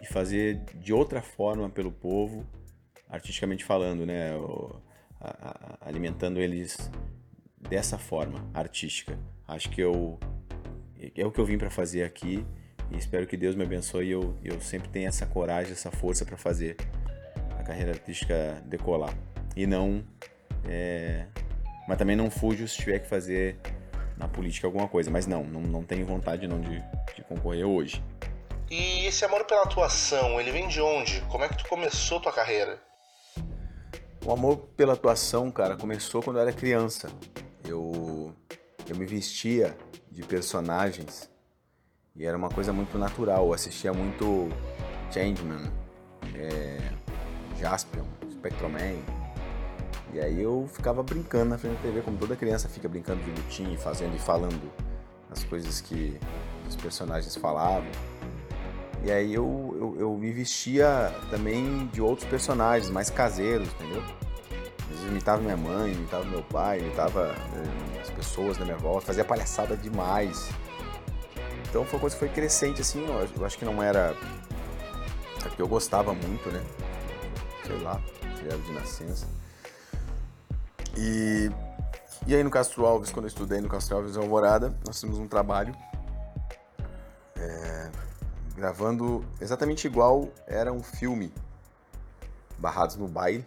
e 0.00 0.06
fazer 0.06 0.60
de 0.74 0.92
outra 0.92 1.20
forma 1.22 1.68
pelo 1.68 1.90
povo, 1.90 2.46
artisticamente 3.08 3.64
falando, 3.64 4.06
né? 4.06 4.30
a, 5.20 5.28
a, 5.28 5.88
alimentando 5.88 6.40
eles 6.40 6.90
dessa 7.58 7.98
forma 7.98 8.48
artística. 8.54 9.18
Acho 9.46 9.70
que 9.70 9.80
eu 9.80 10.18
é 11.16 11.24
o 11.24 11.32
que 11.32 11.38
eu 11.38 11.46
vim 11.46 11.56
para 11.56 11.70
fazer 11.70 12.02
aqui 12.02 12.44
e 12.90 12.96
espero 12.96 13.26
que 13.26 13.36
Deus 13.36 13.54
me 13.54 13.62
abençoe 13.62 14.06
e 14.06 14.10
eu, 14.10 14.36
eu 14.42 14.60
sempre 14.60 14.88
tenha 14.88 15.08
essa 15.08 15.24
coragem, 15.24 15.72
essa 15.72 15.90
força 15.90 16.24
para 16.24 16.36
fazer 16.36 16.76
a 17.58 17.62
carreira 17.62 17.92
artística 17.92 18.62
decolar. 18.66 19.16
E 19.56 19.66
não. 19.66 20.04
É, 20.68 21.26
mas 21.88 21.96
também 21.96 22.16
não 22.16 22.30
fujo 22.30 22.66
se 22.68 22.76
tiver 22.76 22.98
que 22.98 23.08
fazer 23.08 23.56
na 24.16 24.28
política 24.28 24.66
alguma 24.66 24.88
coisa. 24.88 25.10
Mas 25.10 25.26
não, 25.26 25.44
não, 25.44 25.60
não 25.60 25.82
tenho 25.82 26.04
vontade 26.04 26.46
não 26.46 26.60
de, 26.60 26.82
de 27.14 27.22
concorrer 27.28 27.64
hoje. 27.64 28.02
E 28.70 29.04
esse 29.04 29.24
amor 29.24 29.44
pela 29.46 29.64
atuação, 29.64 30.40
ele 30.40 30.52
vem 30.52 30.68
de 30.68 30.80
onde? 30.80 31.20
Como 31.22 31.42
é 31.42 31.48
que 31.48 31.58
tu 31.58 31.68
começou 31.68 32.20
tua 32.20 32.32
carreira? 32.32 32.80
O 34.24 34.30
amor 34.30 34.58
pela 34.76 34.92
atuação, 34.92 35.50
cara, 35.50 35.76
começou 35.76 36.22
quando 36.22 36.36
eu 36.36 36.42
era 36.42 36.52
criança. 36.52 37.10
Eu, 37.66 38.32
eu 38.88 38.94
me 38.94 39.04
vestia 39.04 39.76
de 40.08 40.22
personagens 40.22 41.28
e 42.14 42.24
era 42.24 42.36
uma 42.36 42.48
coisa 42.48 42.72
muito 42.72 42.96
natural. 42.96 43.46
Eu 43.46 43.54
assistia 43.54 43.92
muito 43.92 44.48
Changeman, 45.10 45.72
é, 46.36 46.92
Jaspion, 47.58 48.04
Spectroman. 48.30 49.02
E 50.12 50.20
aí 50.20 50.40
eu 50.40 50.70
ficava 50.72 51.02
brincando 51.02 51.50
na 51.50 51.58
frente 51.58 51.74
da 51.78 51.82
TV, 51.82 52.02
como 52.02 52.16
toda 52.18 52.36
criança 52.36 52.68
fica 52.68 52.88
brincando 52.88 53.20
de 53.24 53.30
lutinha, 53.32 53.76
fazendo 53.76 54.14
e 54.14 54.18
falando 54.20 54.70
as 55.28 55.42
coisas 55.42 55.80
que 55.80 56.20
os 56.68 56.76
personagens 56.76 57.34
falavam. 57.34 57.90
E 59.02 59.10
aí 59.10 59.34
eu, 59.34 59.76
eu, 59.78 60.00
eu, 60.00 60.16
me 60.16 60.30
vestia 60.30 61.14
também 61.30 61.86
de 61.86 62.02
outros 62.02 62.28
personagens, 62.28 62.90
mais 62.90 63.08
caseiros, 63.08 63.68
entendeu? 63.68 64.02
Às 64.82 64.86
vezes 64.88 65.04
imitava 65.04 65.40
minha 65.40 65.56
mãe, 65.56 65.92
imitava 65.92 66.24
meu 66.24 66.42
pai, 66.42 66.80
imitava 66.80 67.28
né, 67.28 67.98
as 68.00 68.10
pessoas 68.10 68.58
da 68.58 68.64
minha 68.64 68.76
volta, 68.76 69.06
fazia 69.06 69.24
palhaçada 69.24 69.74
demais. 69.76 70.50
Então 71.68 71.84
foi 71.84 71.94
uma 71.94 72.00
coisa 72.00 72.16
que 72.16 72.20
foi 72.20 72.28
crescente, 72.28 72.82
assim, 72.82 73.06
eu 73.36 73.46
acho 73.46 73.56
que 73.56 73.64
não 73.64 73.82
era. 73.82 74.14
É 75.38 75.48
porque 75.48 75.62
eu 75.62 75.68
gostava 75.68 76.12
muito, 76.12 76.50
né? 76.50 76.62
Sei 77.64 77.78
lá, 77.78 77.98
era 78.44 78.58
de 78.58 78.72
nascença. 78.72 79.26
E, 80.96 81.50
e 82.26 82.34
aí 82.34 82.42
no 82.42 82.50
Castro 82.50 82.84
Alves, 82.84 83.10
quando 83.10 83.24
eu 83.24 83.28
estudei 83.28 83.60
no 83.60 83.68
Castro 83.68 83.96
Alves 83.96 84.16
Alvorada, 84.16 84.76
nós 84.84 85.00
tínhamos 85.00 85.18
um 85.18 85.26
trabalho 85.26 85.74
é, 87.36 87.90
gravando 88.60 89.24
exatamente 89.40 89.86
igual 89.86 90.28
era 90.46 90.70
um 90.70 90.82
filme, 90.82 91.32
Barrados 92.58 92.94
no 92.96 93.08
Baile. 93.08 93.46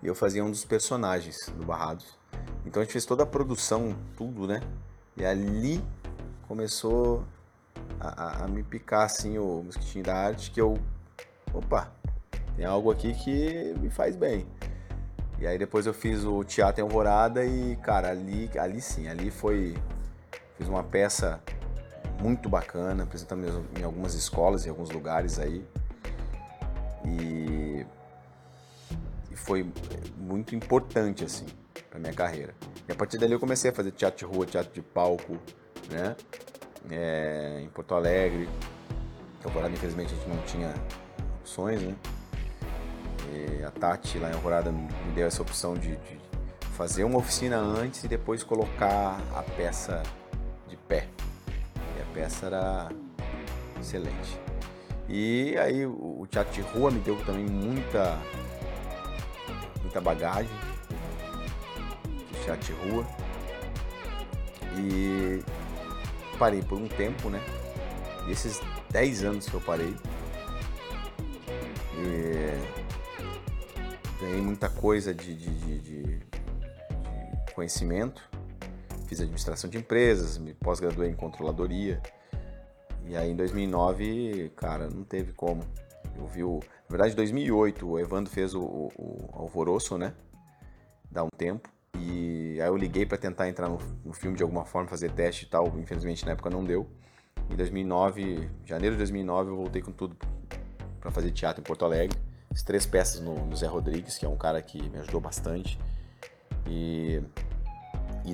E 0.00 0.06
eu 0.06 0.14
fazia 0.14 0.44
um 0.44 0.50
dos 0.50 0.64
personagens 0.64 1.48
do 1.56 1.66
Barrados. 1.66 2.16
Então 2.64 2.80
a 2.80 2.84
gente 2.84 2.92
fez 2.92 3.04
toda 3.04 3.24
a 3.24 3.26
produção, 3.26 3.96
tudo, 4.16 4.46
né? 4.46 4.60
E 5.16 5.24
ali 5.24 5.84
começou 6.46 7.24
a, 7.98 8.42
a, 8.42 8.44
a 8.44 8.48
me 8.48 8.62
picar 8.62 9.06
assim 9.06 9.38
o 9.38 9.64
mosquitinho 9.64 10.04
da 10.04 10.14
arte 10.14 10.52
que 10.52 10.60
eu. 10.60 10.78
Opa, 11.52 11.90
tem 12.54 12.64
algo 12.64 12.92
aqui 12.92 13.12
que 13.12 13.74
me 13.80 13.90
faz 13.90 14.14
bem. 14.14 14.46
E 15.40 15.48
aí 15.48 15.58
depois 15.58 15.84
eu 15.84 15.92
fiz 15.92 16.22
o 16.22 16.44
Teatro 16.44 16.80
em 16.80 16.84
Alvorada 16.84 17.44
e, 17.44 17.74
cara, 17.76 18.10
ali, 18.10 18.48
ali 18.56 18.80
sim, 18.80 19.08
ali 19.08 19.32
foi. 19.32 19.76
Fiz 20.56 20.68
uma 20.68 20.84
peça 20.84 21.42
muito 22.20 22.48
bacana, 22.48 23.04
apresentamos 23.04 23.46
em 23.78 23.82
algumas 23.82 24.14
escolas, 24.14 24.66
em 24.66 24.70
alguns 24.70 24.90
lugares 24.90 25.38
aí. 25.38 25.64
E, 27.04 27.84
e 29.30 29.36
foi 29.36 29.70
muito 30.16 30.54
importante, 30.54 31.24
assim, 31.24 31.46
para 31.90 31.98
minha 31.98 32.12
carreira. 32.12 32.54
E 32.88 32.92
a 32.92 32.94
partir 32.94 33.18
dali 33.18 33.32
eu 33.32 33.40
comecei 33.40 33.70
a 33.70 33.74
fazer 33.74 33.92
teatro 33.92 34.26
de 34.26 34.34
rua, 34.34 34.46
teatro 34.46 34.72
de 34.72 34.82
palco, 34.82 35.38
né? 35.90 36.16
É, 36.90 37.60
em 37.62 37.68
Porto 37.68 37.94
Alegre. 37.94 38.48
Alvorada, 39.44 39.74
infelizmente, 39.74 40.14
a 40.14 40.16
gente 40.16 40.28
não 40.28 40.42
tinha 40.44 40.74
opções, 41.40 41.82
né? 41.82 41.94
E 43.30 43.62
a 43.62 43.70
Tati 43.70 44.18
lá 44.18 44.30
em 44.30 44.34
Alvorada 44.34 44.72
me 44.72 44.88
deu 45.14 45.26
essa 45.26 45.42
opção 45.42 45.74
de, 45.74 45.96
de 45.96 46.18
fazer 46.72 47.04
uma 47.04 47.18
oficina 47.18 47.58
antes 47.58 48.04
e 48.04 48.08
depois 48.08 48.42
colocar 48.42 49.20
a 49.34 49.42
peça 49.42 50.02
de 50.68 50.76
pé 50.76 51.08
peça 52.14 52.46
era 52.46 52.88
excelente. 53.78 54.40
E 55.08 55.56
aí 55.58 55.84
o 55.84 56.26
teatro 56.30 56.54
de 56.54 56.60
rua 56.62 56.90
me 56.90 57.00
deu 57.00 57.16
também 57.26 57.44
muita 57.44 58.18
muita 59.82 60.00
bagagem 60.00 60.50
de 62.32 62.40
teatro 62.44 62.64
de 62.64 62.72
rua. 62.72 63.04
E 64.78 65.42
parei 66.38 66.62
por 66.62 66.78
um 66.78 66.88
tempo, 66.88 67.28
né? 67.28 67.40
E 68.26 68.32
esses 68.32 68.60
10 68.90 69.24
anos 69.24 69.46
que 69.46 69.54
eu 69.54 69.60
parei, 69.60 69.94
ganhei 74.24 74.40
muita 74.40 74.68
coisa 74.68 75.14
de, 75.14 75.34
de, 75.34 75.50
de, 75.54 75.78
de 75.80 76.20
conhecimento 77.54 78.22
fiz 79.04 79.20
administração 79.20 79.68
de 79.68 79.78
empresas, 79.78 80.38
me 80.38 80.54
pós-graduei 80.54 81.10
em 81.10 81.14
controladoria. 81.14 82.00
E 83.06 83.16
aí 83.16 83.30
em 83.30 83.36
2009, 83.36 84.52
cara, 84.56 84.88
não 84.88 85.04
teve 85.04 85.32
como. 85.32 85.62
Eu 86.16 86.26
vi 86.26 86.42
o. 86.42 86.60
Na 86.88 86.96
verdade, 86.96 87.12
em 87.12 87.16
2008, 87.16 87.88
o 87.88 87.98
Evandro 87.98 88.32
fez 88.32 88.54
o, 88.54 88.62
o, 88.62 89.28
Alvoroço, 89.32 89.98
né? 89.98 90.14
Dá 91.10 91.22
um 91.22 91.28
tempo. 91.36 91.68
E 91.98 92.58
aí 92.60 92.66
eu 92.66 92.76
liguei 92.76 93.06
para 93.06 93.18
tentar 93.18 93.48
entrar 93.48 93.68
no, 93.68 93.78
no, 94.04 94.12
filme 94.12 94.36
de 94.36 94.42
alguma 94.42 94.64
forma, 94.64 94.88
fazer 94.88 95.10
teste 95.12 95.44
e 95.44 95.48
tal. 95.48 95.66
Infelizmente 95.78 96.24
na 96.24 96.32
época 96.32 96.50
não 96.50 96.64
deu. 96.64 96.88
Em 97.50 97.56
2009, 97.56 98.48
janeiro 98.64 98.94
de 98.94 98.98
2009, 98.98 99.50
eu 99.50 99.56
voltei 99.56 99.82
com 99.82 99.92
tudo 99.92 100.16
para 100.98 101.10
fazer 101.10 101.30
teatro 101.30 101.60
em 101.60 101.64
Porto 101.64 101.84
Alegre. 101.84 102.18
Fiz 102.50 102.62
três 102.62 102.86
peças 102.86 103.20
no, 103.20 103.34
no 103.46 103.56
Zé 103.56 103.66
Rodrigues, 103.66 104.16
que 104.16 104.24
é 104.24 104.28
um 104.28 104.36
cara 104.36 104.62
que 104.62 104.88
me 104.88 104.98
ajudou 104.98 105.20
bastante. 105.20 105.78
E 106.66 107.20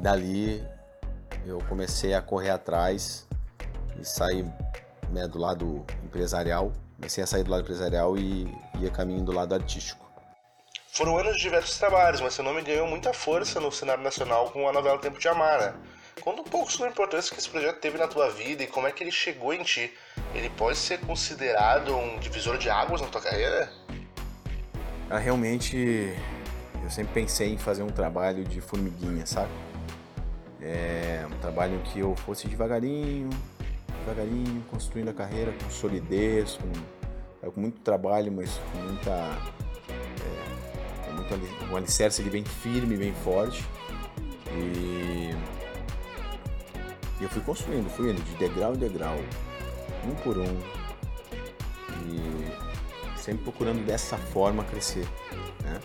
e 0.00 0.02
dali 0.02 0.66
eu 1.47 1.59
comecei 1.69 2.14
a 2.14 2.23
correr 2.23 2.50
atrás 2.50 3.28
e 4.00 4.04
sair 4.04 4.47
né, 5.11 5.28
do 5.28 5.38
lado 5.38 5.85
empresarial. 6.02 6.73
Comecei 6.97 7.23
a 7.23 7.26
sair 7.26 7.45
do 7.45 7.50
lado 7.50 7.62
empresarial 7.62 8.16
e 8.16 8.47
ia 8.78 8.90
caminho 8.90 9.23
do 9.23 9.33
lado 9.33 9.54
artístico. 9.54 10.11
Foram 10.92 11.19
anos 11.19 11.37
de 11.37 11.42
diversos 11.42 11.78
trabalhos, 11.78 12.21
mas 12.21 12.35
seu 12.35 12.42
nome 12.42 12.62
ganhou 12.62 12.87
muita 12.87 13.12
força 13.12 13.61
no 13.61 13.71
cenário 13.71 14.02
nacional 14.02 14.50
com 14.50 14.69
a 14.69 14.73
novela 14.73 14.99
Tempo 14.99 15.19
de 15.19 15.28
Amar, 15.28 15.61
né? 15.61 15.75
Conta 16.21 16.42
um 16.42 16.45
pouco 16.45 16.71
sobre 16.71 16.88
a 16.88 16.90
importância 16.90 17.33
que 17.33 17.40
esse 17.40 17.49
projeto 17.49 17.78
teve 17.78 17.97
na 17.97 18.09
tua 18.09 18.28
vida 18.30 18.62
e 18.62 18.66
como 18.66 18.87
é 18.87 18.92
que 18.92 19.04
ele 19.04 19.12
chegou 19.12 19.54
em 19.54 19.62
ti. 19.62 19.92
Ele 20.35 20.50
pode 20.50 20.76
ser 20.76 20.99
considerado 21.00 21.95
um 21.95 22.19
divisor 22.19 22.59
de 22.59 22.69
águas 22.69 23.00
na 23.00 23.07
tua 23.07 23.21
carreira? 23.21 23.71
Ah, 25.09 25.19
realmente, 25.19 26.14
eu 26.83 26.90
sempre 26.90 27.14
pensei 27.14 27.52
em 27.52 27.59
fazer 27.59 27.83
um 27.83 27.90
trabalho 27.90 28.45
de 28.45 28.61
formiguinha, 28.61 29.25
sabe? 29.25 29.50
É 30.62 31.26
um 31.26 31.38
trabalho 31.38 31.81
que 31.85 32.00
eu 32.00 32.14
fosse 32.14 32.47
devagarinho, 32.47 33.31
devagarinho, 34.00 34.62
construindo 34.71 35.09
a 35.09 35.14
carreira 35.14 35.52
com 35.52 35.71
solidez, 35.71 36.59
com, 36.59 37.47
é, 37.47 37.50
com 37.50 37.61
muito 37.61 37.81
trabalho, 37.81 38.31
mas 38.31 38.50
com 38.73 38.79
muita. 38.79 39.11
É, 39.11 41.07
com 41.07 41.12
muito, 41.12 41.73
um 41.73 41.76
alicerce 41.76 42.23
bem 42.23 42.45
firme, 42.45 42.97
bem 42.97 43.14
forte. 43.14 43.64
E, 44.52 45.31
e 47.21 47.23
eu 47.23 47.29
fui 47.31 47.43
construindo, 47.43 47.88
fui 47.90 48.11
indo 48.11 48.23
de 48.23 48.35
degrau 48.35 48.75
em 48.75 48.79
degrau, 48.79 49.17
um 50.05 50.14
por 50.17 50.37
um. 50.37 50.61
E 52.07 53.21
sempre 53.21 53.45
procurando 53.45 53.85
dessa 53.87 54.19
forma 54.19 54.64
crescer. 54.64 55.07
Né? 55.62 55.81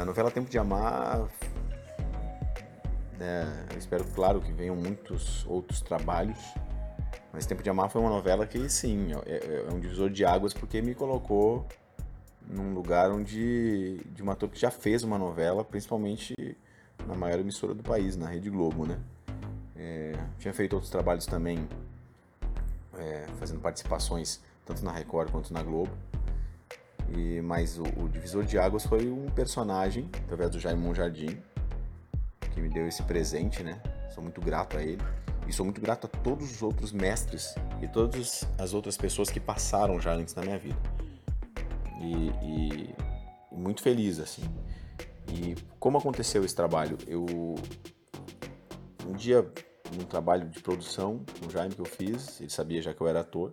A 0.00 0.04
novela 0.04 0.30
Tempo 0.30 0.50
de 0.50 0.58
Amar 0.58 1.28
né? 3.18 3.66
Eu 3.72 3.78
espero, 3.78 4.04
claro, 4.14 4.40
que 4.40 4.52
venham 4.52 4.76
muitos 4.76 5.46
outros 5.46 5.80
trabalhos. 5.80 6.38
Mas 7.32 7.46
Tempo 7.46 7.62
de 7.62 7.68
Amar 7.70 7.90
foi 7.90 8.00
uma 8.00 8.10
novela 8.10 8.46
que, 8.46 8.68
sim, 8.68 9.08
é, 9.26 9.30
é, 9.30 9.66
é 9.68 9.72
um 9.72 9.78
divisor 9.78 10.10
de 10.10 10.24
águas 10.24 10.54
porque 10.54 10.80
me 10.80 10.94
colocou 10.94 11.66
num 12.48 12.72
lugar 12.72 13.10
onde 13.10 14.00
de 14.14 14.22
uma 14.22 14.32
ator 14.32 14.48
que 14.48 14.58
já 14.58 14.70
fez 14.70 15.02
uma 15.02 15.18
novela, 15.18 15.64
principalmente 15.64 16.34
na 17.06 17.14
maior 17.14 17.38
emissora 17.40 17.74
do 17.74 17.82
país, 17.82 18.16
na 18.16 18.28
Rede 18.28 18.50
Globo, 18.50 18.86
né? 18.86 18.98
É, 19.74 20.12
tinha 20.38 20.54
feito 20.54 20.72
outros 20.72 20.90
trabalhos 20.90 21.26
também, 21.26 21.68
é, 22.98 23.26
fazendo 23.38 23.60
participações 23.60 24.40
tanto 24.64 24.84
na 24.84 24.92
Record 24.92 25.30
quanto 25.30 25.52
na 25.52 25.62
Globo. 25.62 25.92
E, 27.14 27.40
mas 27.40 27.78
o, 27.78 27.84
o, 27.96 28.08
divisor 28.08 28.44
de 28.44 28.58
águas 28.58 28.84
foi 28.84 29.08
um 29.08 29.26
personagem, 29.26 30.08
através 30.24 30.50
do 30.50 30.58
Jaime 30.58 30.92
Jardim, 30.94 31.38
que 32.56 32.62
me 32.62 32.70
deu 32.70 32.88
esse 32.88 33.02
presente, 33.02 33.62
né? 33.62 33.78
Sou 34.14 34.22
muito 34.22 34.40
grato 34.40 34.78
a 34.78 34.82
ele. 34.82 35.02
E 35.46 35.52
sou 35.52 35.64
muito 35.64 35.80
grato 35.80 36.06
a 36.06 36.08
todos 36.08 36.50
os 36.50 36.62
outros 36.62 36.90
mestres 36.90 37.54
e 37.82 37.86
todas 37.86 38.48
as 38.58 38.72
outras 38.72 38.96
pessoas 38.96 39.30
que 39.30 39.38
passaram 39.38 40.00
já 40.00 40.14
antes 40.14 40.34
na 40.34 40.42
minha 40.42 40.58
vida. 40.58 40.78
E, 42.00 42.14
e, 42.42 42.94
e 43.52 43.56
muito 43.56 43.82
feliz, 43.82 44.18
assim. 44.18 44.42
E 45.28 45.54
como 45.78 45.98
aconteceu 45.98 46.44
esse 46.44 46.54
trabalho? 46.54 46.96
Eu. 47.06 47.26
Um 49.06 49.12
dia, 49.12 49.46
num 49.94 50.04
trabalho 50.04 50.48
de 50.48 50.60
produção 50.60 51.24
com 51.38 51.46
o 51.46 51.50
Jaime 51.50 51.74
que 51.74 51.80
eu 51.80 51.84
fiz, 51.84 52.40
ele 52.40 52.50
sabia 52.50 52.82
já 52.82 52.92
que 52.92 53.00
eu 53.00 53.06
era 53.06 53.20
ator, 53.20 53.52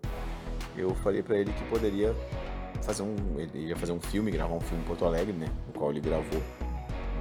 eu 0.75 0.95
falei 0.95 1.22
para 1.22 1.38
ele 1.38 1.53
que 1.53 1.63
poderia 1.65 2.15
fazer 2.81 3.03
um. 3.03 3.15
Ele 3.38 3.67
ia 3.67 3.75
fazer 3.75 3.91
um 3.91 4.01
filme, 4.01 4.31
gravar 4.31 4.55
um 4.55 4.62
filme 4.62 4.81
em 4.81 4.88
Porto 4.88 5.05
Alegre, 5.05 5.33
né? 5.33 5.48
O 5.69 5.77
qual 5.77 5.91
ele 5.91 6.01
gravou 6.01 6.41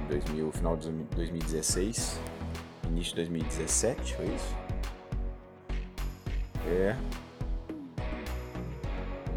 em 0.03 0.07
2000, 0.07 0.51
final 0.51 0.75
de 0.77 0.89
2016, 0.89 2.19
início 2.87 3.11
de 3.11 3.15
2017, 3.15 4.15
foi 4.15 4.25
isso? 4.25 4.55
É. 6.67 6.95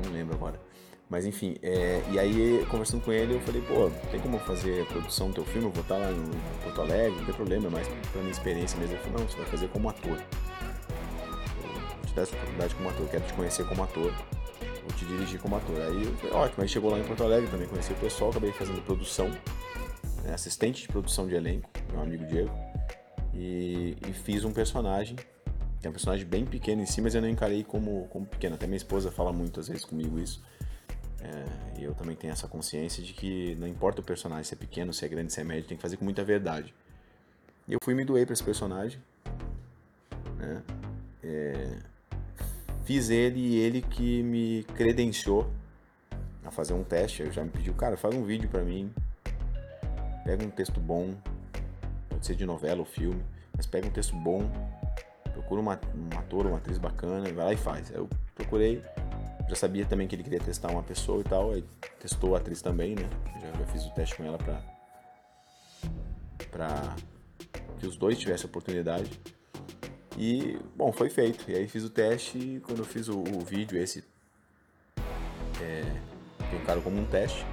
Não 0.04 0.12
lembro 0.12 0.34
agora. 0.34 0.60
Mas 1.08 1.24
enfim, 1.24 1.56
é, 1.62 2.02
e 2.10 2.18
aí 2.18 2.66
conversando 2.68 3.02
com 3.04 3.12
ele, 3.12 3.34
eu 3.34 3.40
falei, 3.40 3.62
pô, 3.62 3.90
tem 4.10 4.18
como 4.18 4.38
fazer 4.40 4.82
a 4.82 4.86
produção 4.86 5.28
do 5.28 5.34
teu 5.34 5.44
filme? 5.44 5.68
Eu 5.68 5.72
vou 5.72 5.82
estar 5.82 5.96
lá 5.96 6.10
em 6.10 6.62
Porto 6.64 6.80
Alegre, 6.80 7.16
não 7.18 7.24
tem 7.24 7.34
problema, 7.34 7.70
mais 7.70 7.86
pra 8.10 8.20
minha 8.20 8.32
experiência 8.32 8.76
mesmo. 8.78 8.94
Ele 8.94 9.02
falou, 9.04 9.20
não, 9.20 9.28
você 9.28 9.36
vai 9.36 9.46
fazer 9.46 9.68
como 9.68 9.88
ator. 9.88 10.16
Vou 10.16 12.06
te 12.06 12.14
dar 12.14 12.22
essa 12.22 12.34
oportunidade 12.34 12.74
como 12.74 12.88
ator, 12.88 13.08
quero 13.08 13.24
te 13.24 13.32
conhecer 13.34 13.66
como 13.68 13.84
ator, 13.84 14.12
vou 14.12 14.96
te 14.96 15.04
dirigir 15.04 15.40
como 15.40 15.56
ator. 15.56 15.76
Aí 15.80 16.04
eu 16.04 16.16
falei, 16.16 16.36
ótimo, 16.36 16.62
aí 16.62 16.68
chegou 16.68 16.90
lá 16.90 16.98
em 16.98 17.04
Porto 17.04 17.22
Alegre 17.22 17.48
também, 17.50 17.68
conheci 17.68 17.92
o 17.92 17.96
pessoal, 17.96 18.30
acabei 18.30 18.50
fazendo 18.50 18.82
produção, 18.84 19.30
assistente 20.32 20.82
de 20.82 20.88
produção 20.88 21.26
de 21.26 21.34
elenco, 21.34 21.70
meu 21.90 22.02
amigo 22.02 22.24
Diego, 22.26 22.54
e, 23.34 23.96
e 24.08 24.12
fiz 24.12 24.44
um 24.44 24.52
personagem 24.52 25.16
é 25.86 25.88
um 25.88 25.92
personagem 25.92 26.26
bem 26.26 26.44
pequeno 26.44 26.82
em 26.82 26.86
si, 26.86 27.00
mas 27.00 27.14
eu 27.14 27.22
não 27.22 27.28
encarei 27.28 27.62
como, 27.62 28.06
como 28.08 28.26
pequeno. 28.26 28.54
Até 28.54 28.66
minha 28.66 28.76
esposa 28.76 29.10
fala 29.10 29.32
muito 29.32 29.60
às 29.60 29.68
vezes 29.68 29.84
comigo 29.84 30.18
isso. 30.18 30.42
É, 31.20 31.80
e 31.80 31.84
eu 31.84 31.94
também 31.94 32.14
tenho 32.14 32.32
essa 32.32 32.46
consciência 32.46 33.02
de 33.02 33.12
que 33.12 33.54
não 33.56 33.66
importa 33.66 34.00
o 34.00 34.04
personagem 34.04 34.44
ser 34.44 34.56
pequeno, 34.56 34.92
se 34.92 35.04
é 35.04 35.08
grande, 35.08 35.32
se 35.32 35.40
é 35.40 35.44
médio, 35.44 35.68
tem 35.68 35.76
que 35.76 35.82
fazer 35.82 35.96
com 35.96 36.04
muita 36.04 36.24
verdade. 36.24 36.74
E 37.68 37.72
eu 37.72 37.78
fui 37.82 37.94
me 37.94 38.04
doei 38.04 38.24
para 38.24 38.32
esse 38.32 38.44
personagem. 38.44 39.00
Né? 40.38 40.62
É, 41.22 41.78
fiz 42.84 43.10
ele 43.10 43.40
e 43.40 43.56
ele 43.56 43.82
que 43.82 44.22
me 44.22 44.64
credenciou 44.74 45.50
a 46.44 46.50
fazer 46.50 46.74
um 46.74 46.84
teste. 46.84 47.22
Eu 47.22 47.32
já 47.32 47.42
me 47.42 47.50
pediu, 47.50 47.74
cara, 47.74 47.96
faz 47.96 48.14
um 48.14 48.24
vídeo 48.24 48.48
para 48.48 48.62
mim. 48.62 48.92
Pega 50.26 50.44
um 50.44 50.50
texto 50.50 50.80
bom, 50.80 51.14
pode 52.08 52.26
ser 52.26 52.34
de 52.34 52.44
novela 52.44 52.80
ou 52.80 52.84
filme, 52.84 53.24
mas 53.56 53.64
pega 53.64 53.86
um 53.86 53.90
texto 53.92 54.16
bom, 54.16 54.50
procura 55.32 55.60
uma, 55.60 55.80
um 55.94 56.18
ator, 56.18 56.46
uma 56.46 56.56
atriz 56.56 56.78
bacana, 56.78 57.32
vai 57.32 57.44
lá 57.44 57.52
e 57.52 57.56
faz. 57.56 57.92
Eu 57.92 58.10
procurei, 58.34 58.82
já 59.48 59.54
sabia 59.54 59.86
também 59.86 60.08
que 60.08 60.16
ele 60.16 60.24
queria 60.24 60.40
testar 60.40 60.72
uma 60.72 60.82
pessoa 60.82 61.20
e 61.20 61.24
tal, 61.24 61.52
aí 61.52 61.64
testou 62.00 62.34
a 62.34 62.38
atriz 62.38 62.60
também, 62.60 62.96
né? 62.96 63.08
Já, 63.40 63.52
já 63.52 63.66
fiz 63.66 63.86
o 63.86 63.94
teste 63.94 64.16
com 64.16 64.24
ela 64.24 64.36
pra, 64.36 64.60
pra 66.50 66.96
que 67.78 67.86
os 67.86 67.96
dois 67.96 68.18
tivessem 68.18 68.46
oportunidade. 68.46 69.08
E, 70.18 70.58
bom, 70.74 70.90
foi 70.92 71.08
feito. 71.08 71.48
E 71.48 71.54
aí 71.54 71.68
fiz 71.68 71.84
o 71.84 71.90
teste 71.90 72.36
e 72.36 72.60
quando 72.60 72.80
eu 72.80 72.84
fiz 72.84 73.06
o, 73.06 73.20
o 73.20 73.44
vídeo, 73.44 73.78
esse 73.78 74.02
é, 75.62 75.82
que 76.50 76.80
como 76.82 76.98
um 76.98 77.06
teste, 77.06 77.46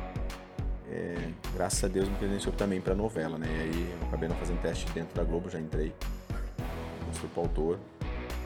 é, 0.93 1.15
graças 1.56 1.84
a 1.84 1.88
Deus 1.88 2.08
me 2.08 2.15
credenciou 2.17 2.53
também 2.53 2.79
pra 2.79 2.93
novela, 2.93 3.38
né? 3.38 3.47
E 3.47 3.62
aí 3.62 3.97
eu 3.99 4.08
acabei 4.08 4.29
não 4.29 4.36
fazendo 4.36 4.62
teste 4.62 4.86
dentro 4.91 5.15
da 5.15 5.23
Globo, 5.23 5.49
já 5.49 5.60
entrei 5.60 5.91
mostrou 7.08 7.29
pro 7.32 7.41
autor, 7.41 7.79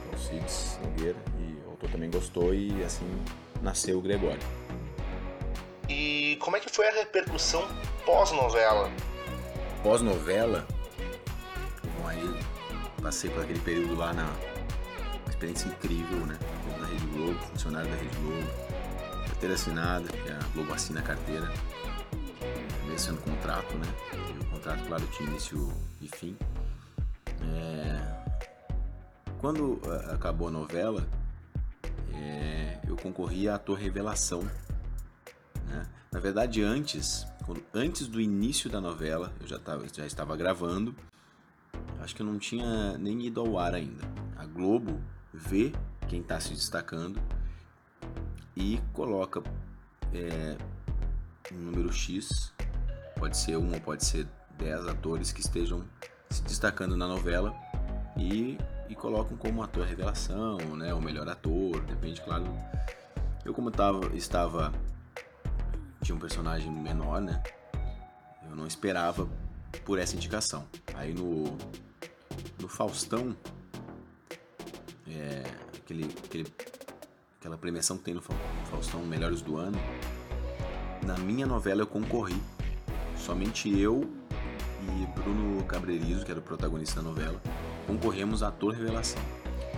o 0.09 0.13
Alcides 0.13 0.79
Nogueira, 0.81 1.17
e 1.39 1.67
o 1.67 1.71
autor 1.71 1.89
também 1.89 2.09
gostou 2.09 2.53
e 2.53 2.83
assim 2.83 3.05
nasceu 3.61 3.97
o 3.97 4.01
Gregório. 4.01 4.39
E 5.89 6.37
como 6.41 6.55
é 6.55 6.59
que 6.59 6.69
foi 6.69 6.87
a 6.87 6.91
repercussão 6.91 7.67
pós-novela? 8.05 8.89
Pós-novela, 9.83 10.65
bom, 11.99 12.07
aí 12.07 12.39
passei 13.01 13.29
por 13.29 13.43
aquele 13.43 13.59
período 13.59 13.95
lá 13.95 14.13
na 14.13 14.33
experiência 15.29 15.67
incrível, 15.67 16.25
né? 16.25 16.37
Na 16.79 16.87
Rede 16.87 17.05
Globo, 17.07 17.39
funcionário 17.51 17.89
da 17.89 17.95
Rede 17.95 18.17
Globo, 18.17 18.47
carteira 19.27 19.55
assinada, 19.55 20.07
que 20.07 20.29
a 20.29 20.39
Globo 20.53 20.73
assina 20.73 20.99
a 20.99 21.03
carteira, 21.03 21.51
sendo 22.97 23.21
contrato, 23.21 23.75
né? 23.75 23.85
E 24.13 24.43
o 24.43 24.49
contrato, 24.49 24.85
claro, 24.87 25.05
tinha 25.07 25.29
início 25.29 25.71
e 26.01 26.07
fim. 26.07 26.37
É, 27.41 28.17
quando 29.39 29.79
eh, 29.85 30.13
acabou 30.13 30.47
a 30.47 30.51
novela, 30.51 31.07
é, 32.13 32.79
eu 32.87 32.95
concorri 32.95 33.47
a 33.47 33.55
ator 33.55 33.77
revelação. 33.77 34.41
Né? 35.65 35.87
Na 36.11 36.19
verdade, 36.19 36.63
antes, 36.63 37.27
quando, 37.45 37.63
antes 37.73 38.07
do 38.07 38.19
início 38.19 38.69
da 38.69 38.81
novela, 38.81 39.31
eu 39.39 39.47
já, 39.47 39.59
tava, 39.59 39.85
já 39.93 40.05
estava 40.05 40.35
gravando. 40.35 40.95
Acho 41.99 42.15
que 42.15 42.21
eu 42.21 42.25
não 42.25 42.39
tinha 42.39 42.97
nem 42.97 43.25
ido 43.25 43.39
ao 43.41 43.59
ar 43.59 43.75
ainda. 43.75 44.03
A 44.35 44.45
Globo 44.45 44.99
vê 45.33 45.71
quem 46.07 46.21
está 46.21 46.39
se 46.39 46.53
destacando 46.53 47.21
e 48.55 48.79
coloca 48.93 49.43
é, 50.13 50.57
um 51.53 51.57
número 51.57 51.91
X, 51.93 52.51
pode 53.17 53.37
ser 53.37 53.57
um 53.57 53.73
ou 53.73 53.79
pode 53.81 54.05
ser 54.05 54.27
dez 54.57 54.87
atores 54.87 55.31
que 55.31 55.41
estejam 55.41 55.83
se 56.29 56.41
destacando 56.43 56.95
na 56.95 57.07
novela 57.07 57.55
e 58.17 58.57
e 58.89 58.95
colocam 58.95 59.35
como 59.35 59.61
ator 59.61 59.85
revelação, 59.85 60.57
né, 60.77 60.93
o 60.93 61.01
melhor 61.01 61.27
ator, 61.27 61.81
depende, 61.81 62.21
claro. 62.21 62.45
Eu 63.43 63.53
como 63.53 63.69
tava, 63.69 64.15
estava 64.15 64.73
tinha 66.01 66.15
um 66.15 66.19
personagem 66.19 66.71
menor, 66.71 67.19
né? 67.19 67.41
Eu 68.49 68.55
não 68.55 68.65
esperava 68.65 69.27
por 69.83 69.99
essa 69.99 70.15
indicação. 70.15 70.65
Aí 70.93 71.13
no 71.13 71.57
no 72.59 72.67
Faustão, 72.67 73.35
é, 75.07 75.43
aquele, 75.77 76.05
aquele, 76.25 76.53
aquela 77.39 77.57
premiação 77.57 77.97
que 77.97 78.03
tem 78.03 78.13
no 78.13 78.21
Faustão 78.21 79.01
Melhores 79.05 79.41
do 79.41 79.57
Ano, 79.57 79.77
na 81.05 81.17
minha 81.17 81.45
novela 81.45 81.81
eu 81.81 81.87
concorri. 81.87 82.41
Somente 83.27 83.69
eu 83.77 84.09
e 84.81 85.05
Bruno 85.19 85.61
Cabreirizo, 85.65 86.23
que 86.23 86.31
era 86.31 86.39
o 86.39 86.41
protagonista 86.43 87.01
da 87.01 87.09
novela, 87.09 87.41
concorremos 87.85 88.41
a 88.41 88.47
ator 88.47 88.73
revelação. 88.73 89.21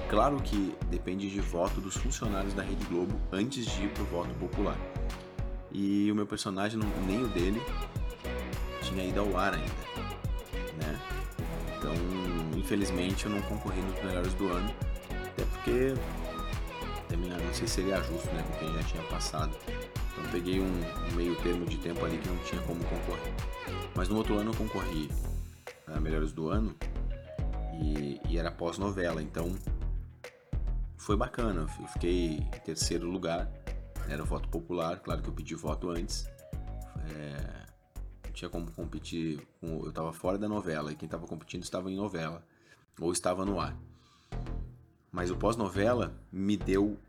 Claro 0.07 0.39
que 0.39 0.75
depende 0.87 1.27
de 1.27 1.41
voto 1.41 1.81
dos 1.81 1.97
funcionários 1.97 2.53
da 2.53 2.61
Rede 2.61 2.85
Globo 2.85 3.19
antes 3.31 3.65
de 3.65 3.85
ir 3.85 3.89
pro 3.89 4.05
voto 4.05 4.29
popular. 4.35 4.77
E 5.71 6.11
o 6.11 6.15
meu 6.15 6.27
personagem, 6.27 6.79
nem 7.07 7.23
o 7.23 7.27
dele, 7.27 7.59
tinha 8.83 9.03
ido 9.03 9.19
ao 9.19 9.35
ar 9.35 9.55
ainda, 9.55 9.73
né? 10.85 10.99
Então, 11.75 11.91
infelizmente, 12.55 13.25
eu 13.25 13.31
não 13.31 13.41
concorri 13.41 13.81
nos 13.81 14.03
melhores 14.03 14.33
do 14.35 14.47
ano, 14.47 14.71
até 15.25 15.43
porque 15.45 15.95
também 17.07 17.31
não 17.31 17.53
sei 17.55 17.67
se 17.67 17.73
seria 17.73 17.99
justo, 18.03 18.27
né, 18.27 18.45
com 18.47 18.59
quem 18.59 18.73
já 18.75 18.83
tinha 18.83 19.03
passado. 19.05 19.57
Então, 20.19 20.31
peguei 20.31 20.59
um, 20.59 21.15
meio 21.15 21.35
termo 21.41 21.65
de 21.65 21.77
tempo 21.77 22.03
ali 22.05 22.17
que 22.17 22.27
não 22.27 22.37
tinha 22.39 22.61
como 22.63 22.83
concorrer. 22.83 23.33
Mas 23.95 24.09
no 24.09 24.17
outro 24.17 24.37
ano 24.37 24.51
eu 24.51 24.55
concorri 24.55 25.09
a 25.87 25.99
melhores 25.99 26.31
do 26.31 26.49
ano 26.49 26.75
e, 27.81 28.19
e 28.27 28.37
era 28.37 28.51
pós-novela, 28.51 29.21
então 29.21 29.55
foi 30.97 31.15
bacana. 31.15 31.61
Eu 31.79 31.87
fiquei 31.87 32.37
em 32.37 32.59
terceiro 32.63 33.09
lugar, 33.09 33.49
era 34.07 34.23
voto 34.23 34.49
popular, 34.49 34.99
claro 34.99 35.21
que 35.21 35.29
eu 35.29 35.33
pedi 35.33 35.55
voto 35.55 35.89
antes. 35.89 36.29
É, 37.15 37.65
não 38.25 38.31
tinha 38.31 38.49
como 38.49 38.71
competir, 38.71 39.47
com, 39.59 39.83
eu 39.83 39.89
estava 39.89 40.13
fora 40.13 40.37
da 40.37 40.47
novela 40.47 40.91
e 40.91 40.95
quem 40.95 41.07
estava 41.07 41.25
competindo 41.25 41.63
estava 41.63 41.89
em 41.89 41.95
novela 41.95 42.43
ou 42.99 43.11
estava 43.11 43.45
no 43.45 43.59
ar. 43.59 43.75
Mas 45.11 45.31
o 45.31 45.35
pós-novela 45.35 46.13
me 46.31 46.55
deu 46.55 46.99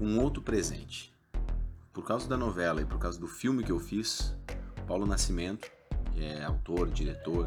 um 0.00 0.18
outro 0.18 0.42
presente. 0.42 1.13
Por 1.94 2.04
causa 2.04 2.28
da 2.28 2.36
novela 2.36 2.82
e 2.82 2.84
por 2.84 2.98
causa 2.98 3.20
do 3.20 3.28
filme 3.28 3.62
que 3.62 3.70
eu 3.70 3.78
fiz, 3.78 4.36
Paulo 4.84 5.06
Nascimento, 5.06 5.70
que 6.12 6.24
é 6.24 6.44
autor, 6.44 6.90
diretor, 6.90 7.46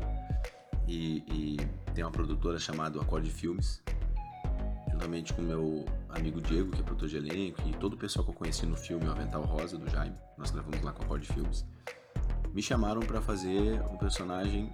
e, 0.87 1.17
e 1.27 1.57
tem 1.93 2.01
uma 2.01 2.11
produtora 2.11 2.57
chamada 2.57 2.99
Acorde 3.01 3.29
Filmes, 3.29 3.83
juntamente 4.89 5.33
com 5.33 5.41
meu 5.41 5.83
amigo 6.07 6.39
Diego, 6.39 6.71
que 6.71 6.79
é 6.79 6.83
produtor 6.83 7.09
de 7.09 7.17
elenco, 7.17 7.61
e 7.67 7.73
todo 7.73 7.95
o 7.95 7.97
pessoal 7.97 8.23
que 8.23 8.31
eu 8.31 8.35
conheci 8.35 8.65
no 8.65 8.77
filme 8.77 9.05
O 9.05 9.11
Avental 9.11 9.43
Rosa, 9.43 9.77
do 9.77 9.89
Jaime, 9.89 10.15
nós 10.37 10.49
gravamos 10.49 10.81
lá 10.81 10.93
com 10.93 11.03
Acorde 11.03 11.27
Filmes, 11.27 11.65
me 12.53 12.63
chamaram 12.63 13.01
para 13.01 13.21
fazer 13.21 13.81
um 13.91 13.97
personagem 13.97 14.73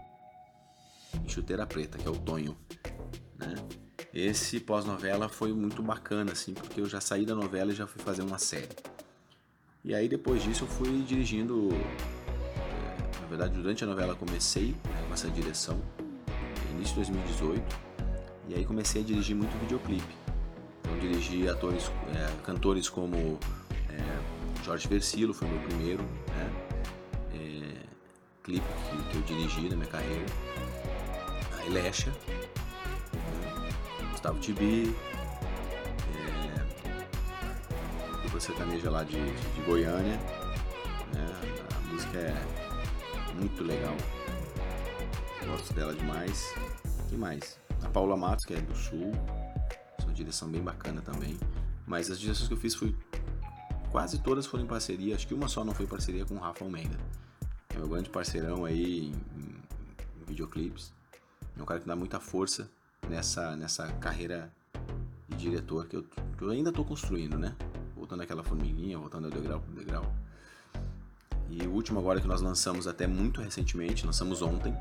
em 1.19 1.27
Chuteira 1.27 1.65
Preta, 1.65 1.97
que 1.97 2.07
é 2.07 2.11
o 2.11 2.15
Tonho. 2.15 2.55
Né? 3.37 3.55
Esse 4.13 4.59
pós-novela 4.59 5.27
foi 5.27 5.51
muito 5.51 5.81
bacana, 5.81 6.31
assim, 6.31 6.53
porque 6.53 6.79
eu 6.79 6.85
já 6.85 7.01
saí 7.01 7.25
da 7.25 7.33
novela 7.33 7.71
e 7.71 7.75
já 7.75 7.87
fui 7.87 7.99
fazer 8.03 8.21
uma 8.21 8.37
série. 8.37 8.92
E 9.85 9.93
aí 9.93 10.07
depois 10.07 10.41
disso 10.41 10.63
eu 10.63 10.67
fui 10.67 11.01
dirigindo. 11.01 11.69
É, 11.73 13.21
na 13.21 13.27
verdade, 13.27 13.53
durante 13.53 13.83
a 13.83 13.87
novela 13.87 14.15
comecei 14.15 14.75
né, 14.85 15.03
com 15.07 15.13
essa 15.13 15.29
direção, 15.29 15.81
início 16.71 16.93
de 17.03 17.11
2018, 17.11 17.79
e 18.47 18.55
aí 18.55 18.63
comecei 18.63 19.01
a 19.01 19.05
dirigir 19.05 19.35
muito 19.35 19.51
videoclipe. 19.59 20.15
Então 20.79 20.97
dirigi 20.99 21.49
atores, 21.49 21.91
é, 22.15 22.43
cantores 22.43 22.87
como 22.87 23.37
é, 23.89 24.63
Jorge 24.63 24.87
Versilo, 24.87 25.33
foi 25.33 25.49
meu 25.49 25.59
primeiro, 25.59 26.03
né? 26.03 26.51
É, 27.33 27.85
clipe 28.41 28.65
que, 28.89 29.09
que, 29.09 29.17
eu 29.17 29.21
dirigi 29.23 29.67
na 29.67 29.75
minha 29.75 29.89
carreira. 29.89 30.25
A 31.59 31.65
Elecha, 31.65 32.09
né? 32.09 32.49
Gustavo 34.11 34.39
Tibi, 34.39 34.95
sertaneja 38.43 38.91
lá 38.91 39.03
de, 39.03 39.15
de, 39.15 39.61
Goiânia. 39.65 40.17
Né? 41.13 41.57
A 41.73 41.91
música 41.91 42.17
é 42.17 43.33
muito 43.35 43.63
legal. 43.63 43.95
Gosto 45.45 45.73
dela 45.73 45.93
demais. 45.93 46.53
E 47.11 47.15
mais? 47.15 47.57
A 47.81 47.89
Paula 47.89 48.17
Matos, 48.17 48.45
que 48.45 48.53
é 48.53 48.61
do 48.61 48.75
Sul. 48.75 49.11
Uma 50.03 50.13
direção 50.13 50.49
bem 50.49 50.61
bacana 50.61 51.01
também. 51.01 51.39
Mas 51.87 52.11
as 52.11 52.19
direções 52.19 52.47
que 52.47 52.53
eu 52.53 52.57
fiz 52.57 52.75
foi. 52.75 52.95
Quase 53.89 54.21
todas 54.21 54.45
foram 54.45 54.65
em 54.65 54.67
parceria. 54.67 55.15
Acho 55.15 55.27
que 55.27 55.33
uma 55.33 55.47
só 55.47 55.63
não 55.63 55.73
foi 55.73 55.87
parceria 55.87 56.25
com 56.25 56.35
o 56.35 56.39
Rafa 56.39 56.65
Almeida. 56.65 56.97
É 57.69 57.77
meu 57.77 57.87
grande 57.87 58.09
parceirão 58.09 58.65
aí 58.65 59.05
em, 59.05 59.11
em, 59.11 59.55
em 60.21 60.25
videoclipes. 60.25 60.91
É 61.57 61.61
um 61.61 61.65
cara 61.65 61.79
que 61.79 61.87
dá 61.87 61.95
muita 61.95 62.19
força 62.19 62.69
nessa, 63.07 63.55
nessa 63.55 63.87
carreira 63.93 64.51
de 65.29 65.37
diretor 65.37 65.85
que 65.87 65.95
eu, 65.95 66.05
eu 66.41 66.49
ainda 66.49 66.71
estou 66.71 66.83
construindo, 66.83 67.37
né? 67.37 67.55
Voltando 68.13 68.25
aquela 68.25 68.43
formiguinha, 68.43 68.95
voltando 68.95 69.27
degrau 69.27 69.59
por 69.59 69.73
degrau. 69.73 70.15
E 71.49 71.65
o 71.65 71.71
último 71.71 71.99
agora 71.99 72.21
que 72.21 72.27
nós 72.27 72.41
lançamos 72.41 72.85
até 72.85 73.07
muito 73.07 73.41
recentemente, 73.41 74.05
lançamos 74.05 74.43
ontem, 74.43 74.71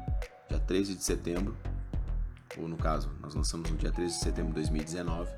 dia 0.51 0.59
13 0.59 0.95
de 0.97 1.03
setembro, 1.03 1.57
ou 2.59 2.69
no 2.69 2.77
caso, 2.77 3.11
nós 3.23 3.35
lançamos 3.35 3.71
no 3.71 3.77
dia 3.79 3.91
13 3.91 4.19
de 4.19 4.23
setembro 4.23 4.51
de 4.51 4.57
2019, 4.57 5.31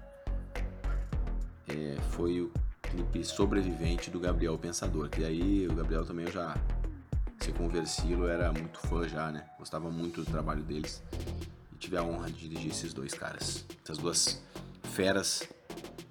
é, 1.68 1.96
foi 2.10 2.40
o 2.40 2.50
clipe 2.82 3.24
Sobrevivente 3.24 4.10
do 4.10 4.18
Gabriel 4.18 4.58
Pensador, 4.58 5.08
que 5.08 5.24
aí 5.24 5.68
o 5.68 5.74
Gabriel 5.76 6.04
também 6.04 6.26
eu 6.26 6.32
já, 6.32 6.56
se 7.38 7.52
conversilo, 7.52 8.26
era 8.26 8.52
muito 8.52 8.80
fã 8.80 9.08
já, 9.08 9.30
né? 9.30 9.48
Gostava 9.56 9.88
muito 9.88 10.24
do 10.24 10.28
trabalho 10.28 10.64
deles 10.64 11.00
e 11.72 11.76
tive 11.76 11.96
a 11.96 12.02
honra 12.02 12.28
de 12.28 12.48
dirigir 12.48 12.72
esses 12.72 12.92
dois 12.92 13.14
caras, 13.14 13.64
essas 13.84 13.98
duas 13.98 14.42
feras 14.82 15.48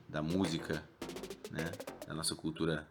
da 0.07 0.21
música, 0.21 0.81
né? 1.53 1.71
Da 2.07 2.13
nossa 2.13 2.35
cultura 2.35 2.85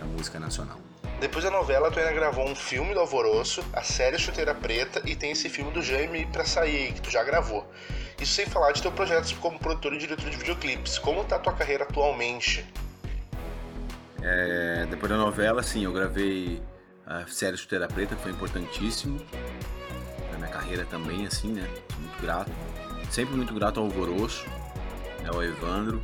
da 0.00 0.06
música 0.06 0.40
nacional. 0.40 0.80
Depois 1.20 1.44
da 1.44 1.50
novela, 1.50 1.90
tu 1.90 1.98
ainda 1.98 2.12
gravou 2.12 2.48
um 2.48 2.56
filme 2.56 2.92
do 2.92 3.00
Alvoroço, 3.00 3.64
a 3.72 3.82
série 3.82 4.18
Chuteira 4.18 4.54
Preta 4.54 5.00
e 5.08 5.14
tem 5.14 5.30
esse 5.30 5.48
filme 5.48 5.70
do 5.70 5.80
Jaime 5.80 6.26
pra 6.26 6.44
sair 6.44 6.86
aí, 6.86 6.92
que 6.92 7.00
tu 7.00 7.10
já 7.10 7.22
gravou. 7.22 7.70
Isso 8.20 8.32
sem 8.32 8.46
falar 8.46 8.72
de 8.72 8.82
teu 8.82 8.90
projeto 8.90 9.34
como 9.36 9.58
produtor 9.58 9.92
e 9.92 9.98
diretor 9.98 10.28
de 10.28 10.36
videoclipes. 10.36 10.98
Como 10.98 11.22
tá 11.24 11.36
a 11.36 11.38
tua 11.38 11.52
carreira 11.52 11.84
atualmente? 11.84 12.66
É, 14.22 14.86
depois 14.90 15.10
da 15.10 15.18
novela, 15.18 15.62
sim, 15.62 15.84
eu 15.84 15.92
gravei 15.92 16.62
a 17.06 17.26
série 17.26 17.56
Chuteira 17.56 17.86
Preta, 17.86 18.16
que 18.16 18.22
foi 18.22 18.32
importantíssimo 18.32 19.24
na 20.32 20.38
minha 20.38 20.50
carreira 20.50 20.84
também, 20.86 21.26
assim, 21.26 21.52
né? 21.52 21.68
Muito 21.98 22.22
grato. 22.22 22.50
Sempre 23.10 23.36
muito 23.36 23.54
grato 23.54 23.78
ao 23.78 23.86
Alvoroço, 23.86 24.46
né, 25.22 25.28
ao 25.28 25.42
Evandro. 25.42 26.02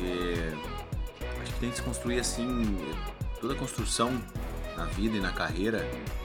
E 0.00 1.42
acho 1.42 1.52
que 1.54 1.60
tem 1.60 1.70
que 1.70 1.76
se 1.76 1.82
construir 1.82 2.20
assim 2.20 2.76
toda 3.40 3.54
construção 3.54 4.10
na 4.76 4.84
vida 4.84 5.16
e 5.16 5.20
na 5.20 5.32
carreira 5.32 5.80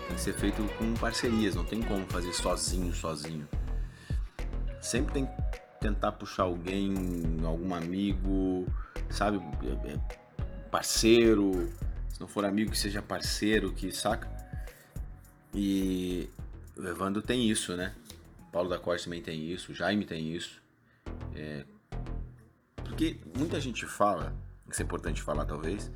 tem 0.08 0.16
que 0.16 0.22
ser 0.22 0.34
feito 0.34 0.64
com 0.78 0.94
parcerias, 0.96 1.56
não 1.56 1.66
tem 1.66 1.82
como 1.82 2.06
fazer 2.08 2.34
sozinho, 2.34 2.94
sozinho. 2.94 3.48
Sempre 4.82 5.14
tem 5.14 5.26
que 5.26 5.32
tentar 5.80 6.12
puxar 6.14 6.44
alguém, 6.44 6.94
algum 7.44 7.74
amigo, 7.74 8.66
sabe, 9.10 9.38
é, 9.64 9.94
é, 9.94 9.98
parceiro, 10.70 11.70
se 12.10 12.20
não 12.20 12.28
for 12.28 12.46
amigo 12.46 12.72
que 12.72 12.78
seja 12.78 13.02
parceiro, 13.02 13.74
que 13.74 13.92
saca. 13.92 14.30
E 15.54 16.30
o 16.76 16.88
Evandro 16.88 17.22
tem 17.22 17.50
isso, 17.50 17.76
né? 17.76 17.94
Paulo 18.52 18.70
da 18.70 18.78
Corte 18.78 19.06
também 19.06 19.22
tem 19.22 19.52
isso, 19.52 19.74
Jaime 19.74 20.06
tem 20.06 20.34
isso. 20.36 20.62
É... 21.36 21.66
Porque 22.94 23.20
muita 23.36 23.60
gente 23.60 23.88
fala, 23.88 24.36
isso 24.70 24.80
é 24.80 24.86
importante 24.86 25.20
falar 25.20 25.46
talvez, 25.46 25.92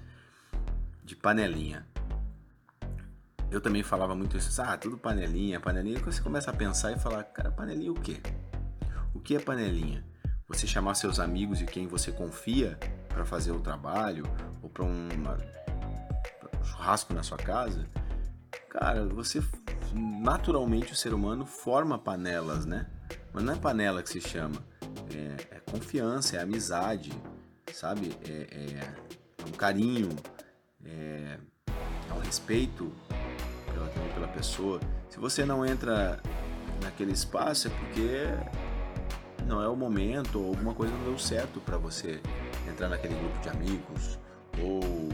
de 1.03 1.15
panelinha. 1.15 1.85
Eu 3.51 3.61
também 3.61 3.83
falava 3.83 4.15
muito 4.15 4.35
isso, 4.35 4.59
ah, 4.63 4.75
tudo 4.75 4.97
panelinha, 4.97 5.59
panelinha. 5.59 5.99
Quando 5.99 6.11
você 6.11 6.23
começa 6.23 6.49
a 6.49 6.53
pensar 6.55 6.91
e 6.91 6.99
falar, 6.99 7.23
cara, 7.25 7.51
panelinha 7.51 7.91
o 7.91 8.01
quê? 8.01 8.19
O 9.13 9.19
que 9.19 9.35
é 9.35 9.39
panelinha? 9.39 10.03
Você 10.47 10.65
chamar 10.65 10.95
seus 10.95 11.19
amigos 11.19 11.61
e 11.61 11.67
quem 11.67 11.85
você 11.85 12.11
confia 12.11 12.79
para 13.09 13.23
fazer 13.23 13.51
o 13.51 13.59
trabalho 13.59 14.23
ou 14.63 14.67
para 14.67 14.83
um 14.83 15.07
churrasco 16.63 17.13
na 17.13 17.21
sua 17.21 17.37
casa? 17.37 17.85
Cara, 18.69 19.05
você 19.05 19.39
naturalmente 19.93 20.93
o 20.93 20.95
ser 20.95 21.13
humano 21.13 21.45
forma 21.45 21.99
panelas, 21.99 22.65
né? 22.65 22.87
Mas 23.31 23.43
não 23.43 23.53
é 23.53 23.55
panela 23.55 24.01
que 24.01 24.09
se 24.09 24.19
chama, 24.19 24.57
é, 25.13 25.55
é 25.55 25.59
confiança, 25.71 26.37
é 26.37 26.41
amizade, 26.41 27.11
sabe? 27.73 28.15
É, 28.23 28.31
é, 28.31 29.43
é 29.43 29.45
um 29.47 29.51
carinho, 29.51 30.09
é, 30.85 31.37
é 32.09 32.13
um 32.13 32.19
respeito 32.19 32.91
pela, 33.73 33.87
pela 34.13 34.27
pessoa. 34.27 34.79
Se 35.09 35.19
você 35.19 35.45
não 35.45 35.65
entra 35.65 36.21
naquele 36.81 37.11
espaço 37.11 37.67
é 37.67 37.71
porque 37.71 38.23
não 39.45 39.61
é 39.61 39.67
o 39.67 39.75
momento 39.75 40.39
ou 40.39 40.49
alguma 40.49 40.73
coisa 40.73 40.93
não 40.93 41.05
deu 41.05 41.17
certo 41.17 41.59
para 41.61 41.77
você 41.77 42.21
entrar 42.67 42.89
naquele 42.89 43.15
grupo 43.15 43.39
de 43.39 43.49
amigos 43.49 44.19
ou 44.61 45.09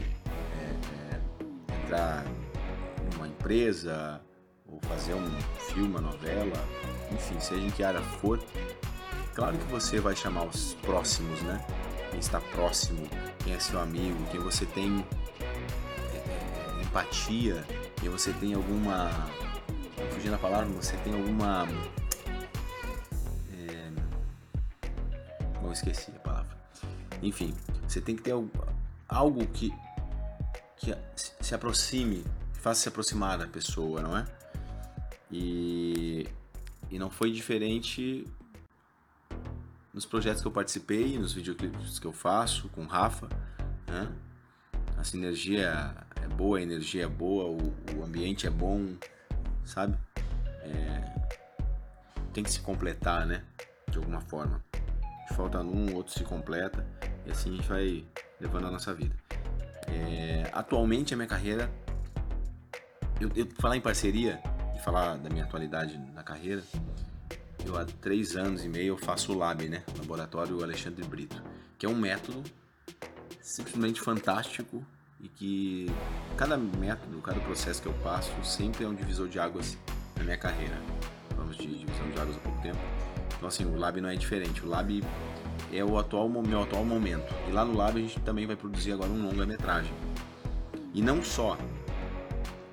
é, 0.60 1.72
é, 1.72 1.84
entrar 1.84 2.24
numa 3.12 3.28
empresa 3.28 4.20
ou 4.66 4.80
fazer 4.82 5.14
um 5.14 5.30
filme, 5.68 5.88
uma 5.88 6.00
novela, 6.00 6.56
enfim, 7.12 7.38
seja 7.38 7.64
em 7.64 7.70
que 7.70 7.84
área 7.84 8.00
for, 8.00 8.42
claro 9.34 9.58
que 9.58 9.64
você 9.64 10.00
vai 10.00 10.14
chamar 10.14 10.44
os 10.44 10.74
próximos, 10.74 11.42
né? 11.42 11.64
Quem 12.10 12.20
está 12.20 12.40
próximo, 12.40 13.08
quem 13.42 13.52
é 13.52 13.58
seu 13.58 13.80
amigo, 13.80 14.16
quem 14.30 14.40
você 14.40 14.64
tem 14.64 15.04
empatia 16.94 17.64
e 18.02 18.08
você 18.08 18.32
tem 18.34 18.54
alguma. 18.54 19.10
Fugindo 20.12 20.34
a 20.34 20.38
palavra, 20.38 20.66
você 20.68 20.96
tem 20.98 21.12
alguma. 21.12 21.66
É... 23.52 23.90
Bom, 25.60 25.72
esqueci 25.72 26.12
a 26.14 26.20
palavra. 26.20 26.56
Enfim, 27.20 27.52
você 27.88 28.00
tem 28.00 28.14
que 28.14 28.22
ter 28.22 28.34
algo 29.08 29.46
que, 29.48 29.72
que 30.76 30.94
se 31.40 31.54
aproxime, 31.54 32.24
faça 32.52 32.82
se 32.82 32.88
aproximar 32.88 33.38
da 33.38 33.48
pessoa, 33.48 34.00
não 34.00 34.16
é? 34.16 34.24
E, 35.32 36.28
e 36.90 36.98
não 36.98 37.10
foi 37.10 37.32
diferente 37.32 38.24
nos 39.94 40.04
projetos 40.04 40.42
que 40.42 40.48
eu 40.48 40.52
participei, 40.52 41.16
nos 41.16 41.32
videoclipes 41.32 42.00
que 42.00 42.06
eu 42.06 42.12
faço 42.12 42.68
com 42.70 42.82
o 42.82 42.86
Rafa, 42.86 43.28
né? 43.86 44.12
A 44.98 45.04
sinergia 45.04 45.94
é 46.20 46.26
boa, 46.26 46.58
a 46.58 46.62
energia 46.62 47.04
é 47.04 47.08
boa, 47.08 47.44
o, 47.44 47.74
o 47.96 48.04
ambiente 48.04 48.46
é 48.46 48.50
bom, 48.50 48.96
sabe? 49.64 49.96
É, 50.62 51.14
tem 52.32 52.42
que 52.42 52.50
se 52.50 52.60
completar, 52.60 53.24
né? 53.24 53.44
De 53.88 53.98
alguma 53.98 54.20
forma. 54.20 54.64
Falta 55.36 55.60
um, 55.60 55.94
outro 55.94 56.12
se 56.12 56.24
completa 56.24 56.84
e 57.24 57.30
assim 57.30 57.52
a 57.52 57.56
gente 57.56 57.68
vai 57.68 58.04
levando 58.40 58.66
a 58.66 58.70
nossa 58.70 58.92
vida. 58.92 59.14
É, 59.86 60.50
atualmente 60.52 61.14
a 61.14 61.16
minha 61.16 61.28
carreira, 61.28 61.70
eu, 63.20 63.30
eu 63.36 63.46
falar 63.60 63.76
em 63.76 63.80
parceria 63.80 64.42
e 64.74 64.78
falar 64.80 65.16
da 65.18 65.30
minha 65.30 65.44
atualidade 65.44 65.98
na 66.12 66.22
carreira, 66.22 66.62
eu 67.66 67.76
há 67.76 67.84
três 67.84 68.36
anos 68.36 68.64
e 68.64 68.68
meio 68.68 68.88
eu 68.88 68.96
faço 68.96 69.32
o 69.32 69.38
Lab, 69.38 69.68
né? 69.68 69.82
Laboratório 69.98 70.62
Alexandre 70.62 71.04
Brito, 71.04 71.42
que 71.78 71.86
é 71.86 71.88
um 71.88 71.94
método 71.94 72.42
simplesmente 73.40 74.00
fantástico 74.00 74.84
e 75.20 75.28
que 75.28 75.90
cada 76.36 76.56
método, 76.56 77.20
cada 77.20 77.40
processo 77.40 77.80
que 77.80 77.88
eu 77.88 77.94
passo 77.94 78.32
sempre 78.42 78.84
é 78.84 78.88
um 78.88 78.94
divisor 78.94 79.28
de 79.28 79.38
águas 79.38 79.78
na 80.16 80.24
minha 80.24 80.36
carreira. 80.36 80.78
Vamos 81.36 81.56
de 81.56 81.66
divisão 81.66 82.10
de 82.10 82.20
águas 82.20 82.36
há 82.36 82.40
pouco 82.40 82.60
tempo. 82.62 82.78
Então 83.36 83.48
assim, 83.48 83.64
o 83.64 83.76
Lab 83.76 84.00
não 84.00 84.08
é 84.08 84.16
diferente. 84.16 84.64
O 84.64 84.68
Lab 84.68 85.02
é 85.72 85.84
o 85.84 85.98
atual 85.98 86.28
meu 86.28 86.62
atual 86.62 86.84
momento. 86.84 87.32
E 87.48 87.52
lá 87.52 87.64
no 87.64 87.76
Lab 87.76 87.98
a 87.98 88.00
gente 88.00 88.20
também 88.20 88.46
vai 88.46 88.56
produzir 88.56 88.92
agora 88.92 89.10
um 89.10 89.26
longa-metragem. 89.26 89.92
E 90.92 91.02
não 91.02 91.22
só 91.22 91.58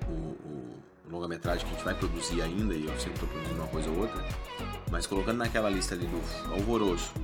o, 0.06 0.12
o 0.12 0.80
longa-metragem 1.10 1.66
que 1.66 1.72
a 1.72 1.76
gente 1.76 1.84
vai 1.84 1.94
produzir 1.94 2.40
ainda, 2.40 2.74
e 2.74 2.86
eu 2.86 2.98
sempre 2.98 3.14
estou 3.14 3.28
produzindo 3.28 3.60
uma 3.60 3.68
coisa 3.68 3.90
ou 3.90 3.98
outra, 3.98 4.22
mas 4.92 5.06
colocando 5.06 5.38
naquela 5.38 5.70
lista 5.70 5.94
ali 5.94 6.06
do 6.06 6.52
Alvoroço, 6.52 7.14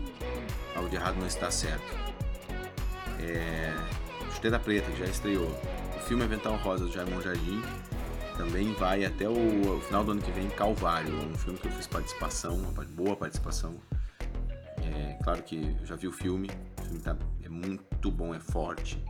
algo 0.74 0.88
de 0.88 0.96
errado 0.96 1.16
não 1.16 1.26
está 1.26 1.50
certo. 1.50 1.84
É, 3.20 3.76
Chuteira 4.32 4.58
Preta, 4.58 4.90
que 4.90 4.98
já 4.98 5.04
estreou. 5.04 5.50
O 5.94 6.00
filme 6.00 6.24
Avental 6.24 6.56
Rosa 6.56 6.86
do 6.86 6.90
Jaimon 6.90 7.20
Jardim 7.20 7.62
também 8.38 8.72
vai 8.72 9.04
até 9.04 9.28
o, 9.28 9.76
o, 9.76 9.80
final 9.82 10.02
do 10.02 10.12
ano 10.12 10.22
que 10.22 10.30
vem, 10.30 10.48
Calvário, 10.48 11.14
um 11.14 11.34
filme 11.34 11.58
que 11.58 11.68
eu 11.68 11.72
fiz 11.72 11.86
participação, 11.86 12.56
uma 12.56 12.72
boa 12.72 13.14
participação. 13.14 13.74
É, 14.78 15.18
claro 15.22 15.42
que 15.42 15.76
eu 15.78 15.84
já 15.84 15.94
vi 15.94 16.08
o 16.08 16.12
filme, 16.12 16.48
o 16.80 16.84
filme 16.84 17.00
tá, 17.00 17.14
é 17.42 17.50
muito 17.50 18.10
bom, 18.10 18.34
é 18.34 18.40
forte, 18.40 19.04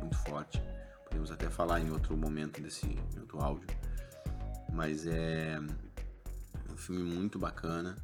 muito 0.00 0.16
forte. 0.28 0.60
Podemos 1.04 1.30
até 1.30 1.48
falar 1.48 1.80
em 1.80 1.92
outro 1.92 2.16
momento 2.16 2.60
desse 2.60 2.98
outro 3.20 3.40
áudio. 3.40 3.68
Mas 4.72 5.06
é 5.06 5.60
um 6.72 6.76
filme 6.76 7.02
muito 7.02 7.38
bacana. 7.38 7.96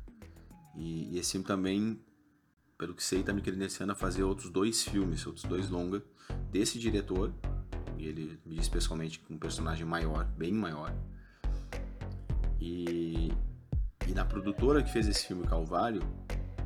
E, 0.77 1.15
e 1.15 1.19
esse 1.19 1.33
filme 1.33 1.47
também, 1.47 2.01
pelo 2.77 2.95
que 2.95 3.03
sei, 3.03 3.21
está 3.21 3.33
me 3.33 3.43
credenciando 3.43 3.93
a 3.93 3.95
fazer 3.95 4.23
outros 4.23 4.51
dois 4.51 4.83
filmes, 4.83 5.27
outros 5.27 5.45
dois 5.45 5.69
longa 5.69 6.03
desse 6.51 6.79
diretor. 6.79 7.33
E 7.97 8.07
ele 8.07 8.39
me 8.47 8.57
diz 8.57 8.69
pessoalmente 8.69 9.21
um 9.29 9.39
personagem 9.39 9.85
maior, 9.85 10.25
bem 10.37 10.53
maior. 10.53 10.95
E, 12.61 13.33
e 14.07 14.13
na 14.15 14.25
produtora 14.25 14.83
que 14.83 14.93
fez 14.93 15.09
esse 15.09 15.27
filme 15.27 15.47
Calvário, 15.47 16.03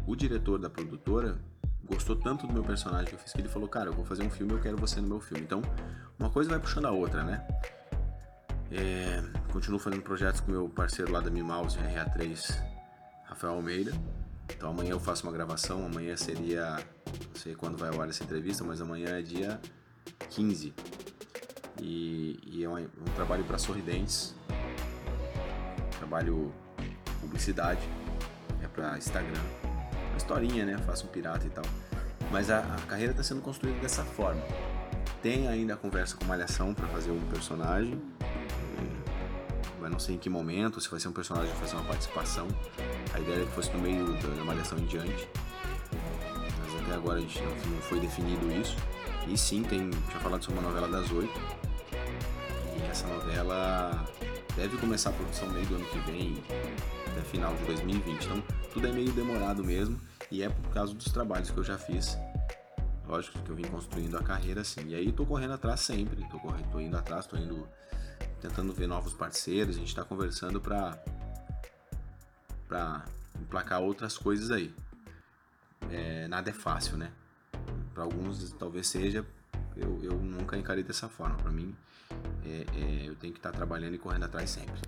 o 0.06 0.14
diretor 0.14 0.58
da 0.58 0.68
produtora 0.68 1.40
gostou 1.84 2.16
tanto 2.16 2.46
do 2.46 2.52
meu 2.52 2.62
personagem 2.62 3.06
que 3.06 3.14
eu 3.14 3.18
fiz 3.18 3.32
que 3.32 3.40
ele 3.40 3.48
falou: 3.48 3.68
Cara, 3.68 3.90
eu 3.90 3.92
vou 3.92 4.04
fazer 4.04 4.22
um 4.22 4.30
filme, 4.30 4.52
eu 4.52 4.60
quero 4.60 4.76
você 4.76 5.00
no 5.00 5.08
meu 5.08 5.20
filme. 5.20 5.44
Então, 5.44 5.62
uma 6.18 6.30
coisa 6.30 6.50
vai 6.50 6.58
puxando 6.58 6.86
a 6.86 6.90
outra, 6.90 7.24
né? 7.24 7.46
É, 8.74 9.22
continuo 9.52 9.78
fazendo 9.78 10.00
projetos 10.00 10.40
com 10.40 10.50
meu 10.50 10.66
parceiro 10.66 11.12
lá 11.12 11.20
da 11.20 11.30
Mi 11.30 11.42
Mouse, 11.42 11.76
RA3, 11.78 12.58
Rafael 13.24 13.52
Almeida. 13.52 13.92
Então 14.48 14.70
amanhã 14.70 14.92
eu 14.92 15.00
faço 15.00 15.26
uma 15.26 15.32
gravação, 15.32 15.84
amanhã 15.84 16.16
seria. 16.16 16.76
Não 17.28 17.34
sei 17.34 17.54
quando 17.54 17.76
vai 17.76 17.90
ao 17.90 18.00
ar 18.00 18.08
essa 18.08 18.24
entrevista, 18.24 18.64
mas 18.64 18.80
amanhã 18.80 19.18
é 19.18 19.22
dia 19.22 19.60
15. 20.30 20.72
E, 21.82 22.40
e 22.46 22.64
é 22.64 22.68
um, 22.68 22.78
um 22.78 23.14
trabalho 23.14 23.44
para 23.44 23.58
sorridentes, 23.58 24.34
trabalho 25.98 26.50
publicidade, 27.20 27.82
é 28.62 28.68
para 28.68 28.96
Instagram. 28.96 29.40
Uma 30.08 30.16
historinha, 30.16 30.64
né? 30.64 30.78
Faço 30.78 31.06
um 31.06 31.08
pirata 31.10 31.46
e 31.46 31.50
tal. 31.50 31.64
Mas 32.30 32.48
a, 32.48 32.60
a 32.60 32.80
carreira 32.86 33.12
está 33.12 33.22
sendo 33.22 33.42
construída 33.42 33.78
dessa 33.80 34.02
forma. 34.02 34.40
Tem 35.22 35.46
ainda 35.46 35.74
a 35.74 35.76
conversa 35.76 36.16
com 36.16 36.24
Malhação 36.24 36.72
para 36.74 36.86
fazer 36.88 37.10
um 37.10 37.20
personagem, 37.28 38.00
mas 39.82 39.90
não 39.90 39.98
sei 39.98 40.14
em 40.14 40.18
que 40.18 40.30
momento, 40.30 40.80
se 40.80 40.88
vai 40.88 41.00
ser 41.00 41.08
um 41.08 41.12
personagem 41.12 41.50
vai 41.50 41.60
fazer 41.60 41.74
uma 41.74 41.84
participação. 41.84 42.46
A 43.12 43.18
ideia 43.18 43.42
é 43.42 43.44
que 43.44 43.50
fosse 43.50 43.70
no 43.72 43.80
meio 43.80 44.14
da 44.14 44.44
Malhação 44.44 44.78
em 44.78 44.86
diante. 44.86 45.28
Mas 45.90 46.82
até 46.82 46.94
agora 46.94 47.18
a 47.18 47.20
gente 47.20 47.42
não 47.42 47.82
foi 47.82 47.98
definido 47.98 48.50
isso. 48.52 48.76
E 49.26 49.36
sim, 49.36 49.64
tem, 49.64 49.90
tinha 49.90 50.20
falado 50.20 50.44
sobre 50.44 50.60
uma 50.60 50.68
novela 50.68 50.86
das 50.86 51.10
oito. 51.10 51.40
E 52.78 52.82
essa 52.84 53.08
novela 53.08 54.06
deve 54.54 54.76
começar 54.76 55.10
a 55.10 55.12
produção 55.14 55.50
meio 55.50 55.66
do 55.66 55.74
ano 55.74 55.84
que 55.86 55.98
vem, 56.10 56.42
até 57.10 57.20
final 57.22 57.52
de 57.56 57.64
2020. 57.64 58.24
Então 58.24 58.42
tudo 58.72 58.86
é 58.86 58.92
meio 58.92 59.10
demorado 59.12 59.64
mesmo. 59.64 60.00
E 60.30 60.44
é 60.44 60.48
por 60.48 60.70
causa 60.70 60.94
dos 60.94 61.06
trabalhos 61.06 61.50
que 61.50 61.58
eu 61.58 61.64
já 61.64 61.76
fiz. 61.76 62.16
Lógico 63.08 63.36
que 63.40 63.50
eu 63.50 63.56
vim 63.56 63.64
construindo 63.64 64.16
a 64.16 64.22
carreira 64.22 64.60
assim. 64.60 64.86
E 64.86 64.94
aí 64.94 65.10
tô 65.10 65.26
correndo 65.26 65.54
atrás 65.54 65.80
sempre. 65.80 66.24
Tô, 66.30 66.38
correndo, 66.38 66.70
tô 66.70 66.78
indo 66.78 66.96
atrás, 66.96 67.26
tô 67.26 67.36
indo 67.36 67.68
tentando 68.42 68.72
ver 68.72 68.88
novos 68.88 69.14
parceiros, 69.14 69.76
a 69.76 69.78
gente 69.78 69.88
está 69.88 70.04
conversando 70.04 70.60
para 70.60 70.98
para 72.68 73.04
emplacar 73.40 73.80
outras 73.80 74.18
coisas 74.18 74.50
aí. 74.50 74.74
É, 75.90 76.26
nada 76.26 76.50
é 76.50 76.52
fácil, 76.52 76.96
né? 76.96 77.12
Para 77.94 78.02
alguns 78.02 78.52
talvez 78.52 78.88
seja, 78.88 79.24
eu, 79.76 80.00
eu 80.02 80.12
nunca 80.14 80.56
encarei 80.56 80.82
dessa 80.82 81.08
forma. 81.08 81.36
Para 81.36 81.50
mim, 81.50 81.76
é, 82.44 82.66
é, 82.74 83.08
eu 83.08 83.14
tenho 83.14 83.32
que 83.32 83.38
estar 83.38 83.52
tá 83.52 83.56
trabalhando 83.56 83.94
e 83.94 83.98
correndo 83.98 84.24
atrás 84.24 84.50
sempre. 84.50 84.80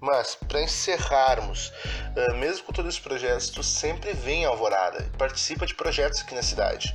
Mas, 0.00 0.34
para 0.34 0.60
encerrarmos, 0.60 1.72
uh, 2.16 2.34
mesmo 2.34 2.66
com 2.66 2.72
todos 2.72 2.94
os 2.94 3.00
projetos, 3.00 3.50
tu 3.50 3.62
sempre 3.62 4.12
vem 4.12 4.42
em 4.42 4.44
Alvorada 4.44 5.00
e 5.00 5.16
participa 5.16 5.64
de 5.64 5.74
projetos 5.74 6.20
aqui 6.20 6.34
na 6.34 6.42
cidade. 6.42 6.94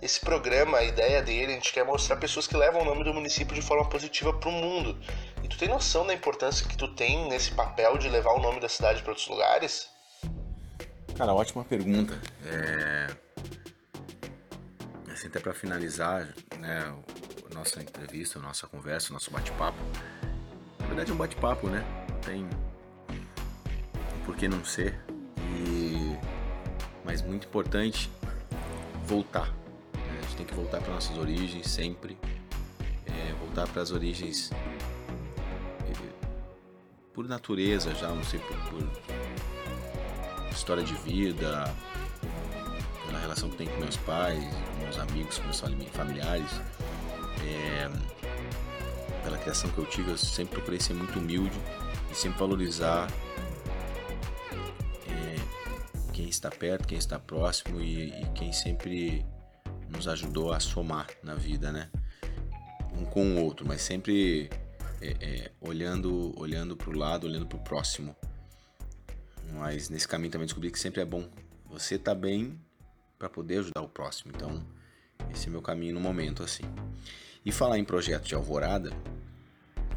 Esse 0.00 0.18
programa, 0.18 0.78
a 0.78 0.82
ideia 0.82 1.20
dele, 1.20 1.52
a 1.52 1.54
gente 1.56 1.70
quer 1.70 1.84
mostrar 1.84 2.16
pessoas 2.16 2.46
que 2.46 2.56
levam 2.56 2.80
o 2.80 2.84
nome 2.86 3.04
do 3.04 3.12
município 3.12 3.54
de 3.54 3.60
forma 3.60 3.86
positiva 3.86 4.32
para 4.32 4.48
o 4.48 4.52
mundo. 4.52 4.98
Tu 5.50 5.58
tem 5.58 5.68
noção 5.68 6.06
da 6.06 6.14
importância 6.14 6.66
que 6.66 6.76
tu 6.76 6.88
tem 6.88 7.28
nesse 7.28 7.50
papel 7.50 7.98
de 7.98 8.08
levar 8.08 8.32
o 8.32 8.40
nome 8.40 8.60
da 8.60 8.68
cidade 8.68 9.02
para 9.02 9.10
outros 9.10 9.28
lugares? 9.28 9.88
Cara, 11.16 11.34
ótima 11.34 11.64
pergunta. 11.64 12.18
É... 12.46 13.08
Assim, 15.12 15.26
até 15.26 15.38
para 15.38 15.52
finalizar, 15.52 16.32
né, 16.58 16.94
a 17.50 17.54
nossa 17.54 17.82
entrevista, 17.82 18.38
a 18.38 18.42
nossa 18.42 18.66
conversa, 18.66 19.10
o 19.10 19.12
nosso 19.12 19.30
bate-papo. 19.30 19.78
Na 20.78 20.86
verdade 20.86 21.10
é 21.10 21.14
um 21.14 21.18
bate-papo, 21.18 21.68
né? 21.68 21.84
Tem 22.24 22.48
por 24.24 24.34
que 24.36 24.48
não 24.48 24.64
ser. 24.64 24.98
E... 25.38 26.16
Mas 27.04 27.20
muito 27.20 27.46
importante 27.46 28.10
voltar 29.04 29.52
tem 30.40 30.46
que 30.46 30.54
voltar 30.54 30.80
para 30.80 30.94
nossas 30.94 31.16
origens 31.18 31.68
sempre, 31.68 32.16
é, 33.06 33.32
voltar 33.34 33.68
para 33.68 33.82
as 33.82 33.90
origens 33.90 34.50
por 37.20 37.28
natureza 37.28 37.94
já, 37.94 38.08
não 38.08 38.24
sei 38.24 38.40
por, 38.40 38.56
por, 38.70 38.82
história 40.50 40.82
de 40.82 40.94
vida, 40.94 41.70
pela 43.04 43.18
relação 43.18 43.50
que 43.50 43.58
tenho 43.58 43.70
com 43.72 43.80
meus 43.80 43.98
pais, 43.98 44.42
com 44.42 44.84
meus 44.84 44.98
amigos, 44.98 45.36
com 45.36 45.44
meus 45.44 45.60
familiares, 45.92 46.50
é, 47.44 47.90
pela 49.22 49.36
criação 49.36 49.68
que 49.68 49.76
eu 49.76 49.84
tive, 49.84 50.12
eu 50.12 50.16
sempre 50.16 50.54
procurei 50.54 50.80
ser 50.80 50.94
muito 50.94 51.18
humilde 51.18 51.60
e 52.10 52.14
sempre 52.14 52.38
valorizar 52.38 53.06
é, 55.06 55.36
quem 56.14 56.26
está 56.26 56.48
perto, 56.48 56.88
quem 56.88 56.96
está 56.96 57.18
próximo 57.18 57.82
e, 57.82 58.18
e 58.18 58.26
quem 58.34 58.50
sempre 58.50 59.26
nos 59.90 60.08
ajudou 60.08 60.54
a 60.54 60.60
somar 60.60 61.06
na 61.22 61.34
vida, 61.34 61.70
né? 61.70 61.90
Um 62.94 63.04
com 63.04 63.34
o 63.34 63.44
outro, 63.44 63.66
mas 63.68 63.82
sempre 63.82 64.48
é, 65.00 65.16
é, 65.20 65.52
olhando 65.60 66.32
olhando 66.38 66.76
para 66.76 66.90
o 66.90 66.96
lado, 66.96 67.26
olhando 67.26 67.46
para 67.46 67.58
o 67.58 67.62
próximo. 67.62 68.14
Mas 69.52 69.88
nesse 69.88 70.06
caminho 70.06 70.30
também 70.30 70.46
descobri 70.46 70.70
que 70.70 70.78
sempre 70.78 71.00
é 71.00 71.04
bom 71.04 71.28
você 71.70 71.96
tá 71.96 72.14
bem 72.14 72.58
para 73.18 73.28
poder 73.28 73.58
ajudar 73.58 73.80
o 73.80 73.88
próximo. 73.88 74.32
Então, 74.34 74.62
esse 75.32 75.46
é 75.46 75.50
meu 75.50 75.62
caminho 75.62 75.94
no 75.94 76.00
momento 76.00 76.42
assim. 76.42 76.64
E 77.44 77.52
falar 77.52 77.78
em 77.78 77.84
projetos 77.84 78.28
de 78.28 78.34
Alvorada, 78.34 78.92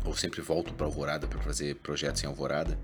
ou 0.06 0.16
sempre 0.16 0.42
volto 0.42 0.74
para 0.74 0.86
Alvorada 0.86 1.28
para 1.28 1.42
fazer 1.42 1.76
projetos 1.78 2.24
em 2.24 2.28
Alvorada. 2.28 2.78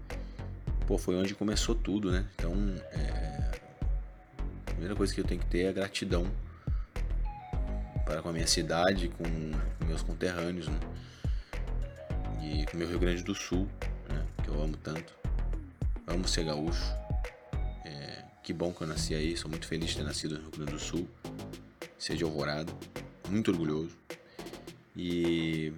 Pô, 0.88 0.98
foi 0.98 1.16
onde 1.16 1.36
começou 1.36 1.76
tudo, 1.76 2.12
né? 2.12 2.26
Então, 2.36 2.54
é... 2.92 3.62
a 4.66 4.72
primeira 4.72 4.96
coisa 4.96 5.14
que 5.14 5.22
eu 5.22 5.26
tenho 5.26 5.40
que 5.40 5.48
ter 5.48 5.66
é 5.66 5.74
gratidão 5.74 6.26
para 8.06 8.24
com 8.24 8.30
a 8.30 8.34
minha 8.34 8.48
cidade, 8.48 9.10
com, 9.10 9.86
meus 9.86 10.02
conterrâneos, 10.02 10.68
né? 10.68 10.80
E 12.42 12.66
meu 12.76 12.88
Rio 12.88 13.00
Grande 13.00 13.24
do 13.24 13.36
Sul, 13.36 13.68
né? 14.08 14.26
Que 14.44 14.50
eu 14.50 14.62
amo 14.62 14.78
tanto. 14.78 15.14
Amo 16.08 16.28
ser 16.28 16.46
gaúcho. 16.46 16.84
É, 17.86 18.24
que 18.42 18.54
bom 18.54 18.74
que 18.74 18.82
eu 18.82 18.88
nasci 18.88 19.14
aí, 19.14 19.36
sou 19.38 19.50
muito 19.50 19.68
feliz 19.68 19.90
de 19.90 19.98
ter 19.98 20.04
nascido 20.04 20.36
no 20.36 20.42
Rio 20.42 20.52
Grande 20.52 20.72
do 20.72 20.80
Sul, 20.80 21.08
ser 21.98 22.16
de 22.16 22.24
Alvorada, 22.24 22.72
muito 23.30 23.52
orgulhoso. 23.52 23.96
E, 24.96 25.74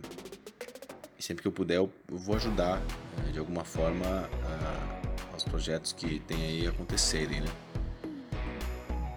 e 1.17 1.24
sempre 1.24 1.41
que 1.41 1.47
eu 1.47 1.52
puder, 1.52 1.78
eu, 1.78 1.91
vou 2.08 2.36
ajudar 2.36 2.80
né, 3.17 3.32
de 3.32 3.39
alguma 3.39 3.63
forma 3.63 4.06
a, 4.06 5.34
aos 5.34 5.43
projetos 5.43 5.93
que 5.93 6.19
tem 6.21 6.41
aí 6.41 6.67
acontecerem, 6.67 7.41
né? 7.41 7.47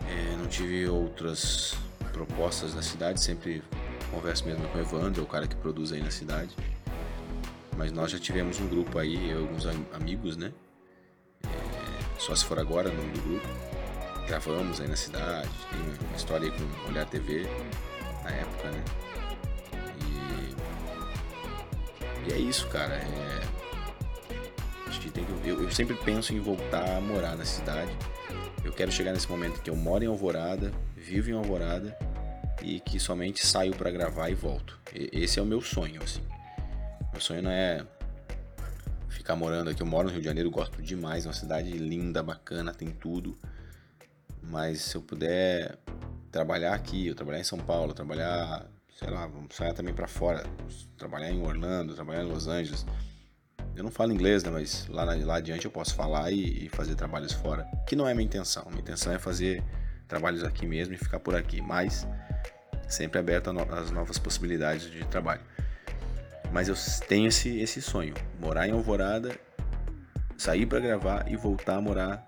É, 0.08 0.36
não 0.36 0.46
tive 0.46 0.86
outras 0.88 1.76
propostas 2.12 2.74
da 2.74 2.82
cidade, 2.82 3.22
sempre 3.22 3.62
converso 4.10 4.46
mesmo 4.46 4.66
com 4.68 4.78
o 4.78 4.80
Evandro, 4.80 5.22
o 5.22 5.26
cara 5.26 5.46
que 5.46 5.56
produz 5.56 5.92
aí 5.92 6.02
na 6.02 6.10
cidade. 6.10 6.54
Mas 7.76 7.92
nós 7.92 8.10
já 8.10 8.18
tivemos 8.18 8.60
um 8.60 8.68
grupo 8.68 8.98
aí, 8.98 9.30
eu, 9.30 9.40
alguns 9.40 9.66
amigos, 9.92 10.36
né? 10.36 10.52
É, 11.44 12.18
só 12.18 12.34
se 12.34 12.44
for 12.44 12.58
agora 12.58 12.88
no 12.88 12.96
nome 12.96 13.12
do 13.12 13.22
grupo. 13.22 13.48
Gravamos 14.26 14.80
aí 14.80 14.88
na 14.88 14.96
cidade, 14.96 15.50
tem 15.70 15.80
uma 16.08 16.16
história 16.16 16.50
aí 16.50 16.58
com 16.58 16.88
Olhar 16.88 17.04
TV 17.06 17.46
na 18.22 18.30
época, 18.30 18.70
né? 18.70 18.84
E, 22.26 22.30
e 22.30 22.32
é 22.32 22.38
isso, 22.38 22.66
cara. 22.68 22.94
É, 22.94 23.42
acho 24.86 25.00
que 25.00 25.10
tem 25.10 25.24
que, 25.24 25.48
eu, 25.48 25.62
eu 25.62 25.70
sempre 25.70 25.94
penso 25.96 26.32
em 26.32 26.40
voltar 26.40 26.96
a 26.96 27.00
morar 27.00 27.36
na 27.36 27.44
cidade. 27.44 27.94
Eu 28.64 28.72
quero 28.72 28.90
chegar 28.90 29.12
nesse 29.12 29.28
momento 29.28 29.60
que 29.60 29.68
eu 29.68 29.76
moro 29.76 30.02
em 30.02 30.06
Alvorada, 30.06 30.72
vivo 30.96 31.30
em 31.30 31.34
Alvorada 31.34 31.94
e 32.62 32.80
que 32.80 32.98
somente 32.98 33.46
saio 33.46 33.74
para 33.74 33.90
gravar 33.90 34.30
e 34.30 34.34
volto. 34.34 34.80
Esse 35.12 35.38
é 35.38 35.42
o 35.42 35.46
meu 35.46 35.60
sonho, 35.60 36.02
assim. 36.02 36.22
Meu 37.14 37.20
sonho 37.20 37.42
não 37.42 37.50
é 37.52 37.86
ficar 39.08 39.36
morando 39.36 39.70
aqui. 39.70 39.80
Eu 39.80 39.86
moro 39.86 40.08
no 40.08 40.10
Rio 40.10 40.20
de 40.20 40.26
Janeiro, 40.26 40.50
gosto 40.50 40.82
demais, 40.82 41.24
é 41.24 41.28
uma 41.28 41.32
cidade 41.32 41.70
linda, 41.70 42.24
bacana, 42.24 42.74
tem 42.74 42.90
tudo. 42.90 43.38
Mas 44.42 44.80
se 44.80 44.96
eu 44.96 45.00
puder 45.00 45.78
trabalhar 46.32 46.74
aqui, 46.74 47.06
eu 47.06 47.14
trabalhar 47.14 47.38
em 47.38 47.44
São 47.44 47.56
Paulo, 47.56 47.94
trabalhar, 47.94 48.66
sei 48.98 49.10
lá, 49.10 49.28
vamos 49.28 49.54
sair 49.54 49.72
também 49.72 49.94
para 49.94 50.08
fora, 50.08 50.42
trabalhar 50.98 51.30
em 51.30 51.40
Orlando, 51.40 51.94
trabalhar 51.94 52.24
em 52.24 52.26
Los 52.26 52.48
Angeles. 52.48 52.84
Eu 53.76 53.84
não 53.84 53.92
falo 53.92 54.12
inglês, 54.12 54.42
né? 54.42 54.50
Mas 54.50 54.88
lá, 54.88 55.04
lá 55.04 55.36
adiante 55.36 55.66
eu 55.66 55.70
posso 55.70 55.94
falar 55.94 56.32
e, 56.32 56.66
e 56.66 56.68
fazer 56.68 56.96
trabalhos 56.96 57.32
fora. 57.32 57.64
Que 57.86 57.94
não 57.94 58.08
é 58.08 58.12
minha 58.12 58.26
intenção. 58.26 58.64
Minha 58.70 58.80
intenção 58.80 59.12
é 59.12 59.20
fazer 59.20 59.62
trabalhos 60.08 60.42
aqui 60.42 60.66
mesmo 60.66 60.94
e 60.94 60.96
ficar 60.96 61.20
por 61.20 61.36
aqui. 61.36 61.62
Mas 61.62 62.08
sempre 62.88 63.20
aberto 63.20 63.50
às 63.50 63.92
novas 63.92 64.18
possibilidades 64.18 64.90
de 64.90 65.04
trabalho. 65.06 65.42
Mas 66.54 66.68
eu 66.68 66.76
tenho 67.08 67.26
esse, 67.26 67.58
esse 67.58 67.82
sonho: 67.82 68.14
morar 68.38 68.68
em 68.68 68.70
Alvorada, 68.70 69.36
sair 70.38 70.64
para 70.64 70.78
gravar 70.78 71.28
e 71.28 71.36
voltar 71.36 71.78
a 71.78 71.80
morar 71.80 72.24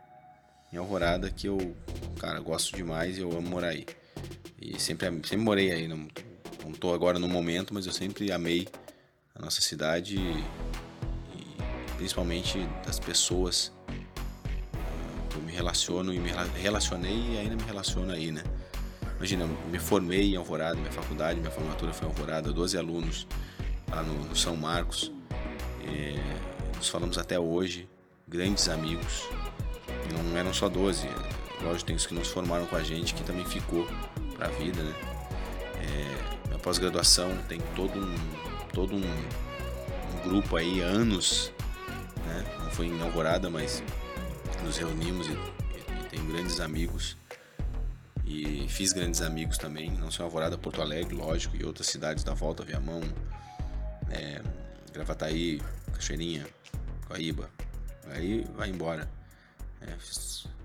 em 0.73 0.77
Alvorada, 0.77 1.31
que 1.31 1.47
eu, 1.47 1.77
cara, 2.19 2.41
gosto 2.41 2.77
demais 2.77 3.19
e 3.19 3.21
eu 3.21 3.31
amo 3.31 3.49
morar 3.49 3.69
aí. 3.69 3.87
E 4.61 4.81
sempre, 4.81 5.07
sempre 5.23 5.37
morei 5.37 5.71
aí. 5.71 5.87
Não, 5.87 6.09
não 6.65 6.73
tô 6.73 6.93
agora 6.93 7.21
no 7.21 7.29
momento, 7.29 7.73
mas 7.73 7.87
eu 7.87 7.93
sempre 7.93 8.33
amei 8.33 8.67
a 9.33 9.43
nossa 9.43 9.61
cidade 9.61 10.17
e, 10.17 10.45
e 11.39 11.95
principalmente 11.97 12.59
das 12.85 12.99
pessoas 12.99 13.73
que 15.31 15.37
eu 15.37 15.43
me 15.43 15.53
relaciono 15.53 16.13
e 16.13 16.19
me 16.19 16.33
relacionei 16.61 17.35
e 17.35 17.39
ainda 17.39 17.55
me 17.55 17.63
relaciono 17.63 18.11
aí, 18.11 18.33
né? 18.33 18.43
Imagina, 19.19 19.47
me 19.71 19.79
formei 19.79 20.33
em 20.33 20.37
Alvorada, 20.37 20.75
minha 20.75 20.91
faculdade, 20.91 21.39
minha 21.39 21.53
formatura 21.53 21.93
foi 21.93 22.09
em 22.09 22.11
Alvorada, 22.11 22.53
12 22.53 22.77
alunos 22.77 23.25
lá 23.91 24.03
no, 24.03 24.15
no 24.25 24.37
São 24.37 24.57
Marcos. 24.57 25.13
É, 25.85 26.19
nos 26.77 26.89
falamos 26.89 27.19
até 27.19 27.39
hoje, 27.39 27.89
grandes 28.27 28.69
amigos. 28.69 29.29
Não 30.13 30.37
eram 30.37 30.53
só 30.53 30.69
12, 30.69 31.09
lógico, 31.63 31.85
tem 31.85 31.97
os 31.97 32.07
que 32.07 32.15
nos 32.15 32.29
formaram 32.29 32.67
com 32.67 32.77
a 32.77 32.83
gente, 32.83 33.15
que 33.15 33.23
também 33.23 33.45
ficou 33.45 33.87
para 34.37 34.47
a 34.47 34.51
vida, 34.51 34.83
né? 34.83 34.95
É, 35.81 36.47
minha 36.49 36.59
pós-graduação 36.59 37.37
tem 37.49 37.61
todo 37.75 37.99
um, 37.99 38.15
todo 38.73 38.95
um, 38.95 39.05
um, 39.05 40.29
grupo 40.29 40.57
aí, 40.57 40.81
anos, 40.81 41.53
né? 42.25 42.45
Não 42.63 42.71
foi 42.71 42.87
em 42.87 43.01
Alvorada, 43.03 43.49
mas 43.51 43.83
nos 44.65 44.77
reunimos 44.77 45.29
e, 45.29 45.33
e, 45.33 45.35
e 45.35 46.09
tenho 46.11 46.25
grandes 46.27 46.61
amigos 46.61 47.17
e 48.27 48.67
fiz 48.69 48.93
grandes 48.93 49.23
amigos 49.23 49.57
também, 49.57 49.91
não 49.93 50.11
só 50.11 50.25
em 50.25 50.27
Alvorada, 50.27 50.59
Porto 50.59 50.83
Alegre, 50.83 51.15
lógico, 51.15 51.57
e 51.57 51.65
outras 51.65 51.87
cidades 51.87 52.25
da 52.25 52.35
volta, 52.35 52.65
Viamão, 52.65 53.01
é, 54.11 54.43
Gravataí, 54.93 55.61
Cachoeirinha, 55.93 56.47
Guaíba. 57.09 57.51
Aí 58.09 58.45
vai 58.55 58.71
embora. 58.71 59.09
É, 59.81 59.97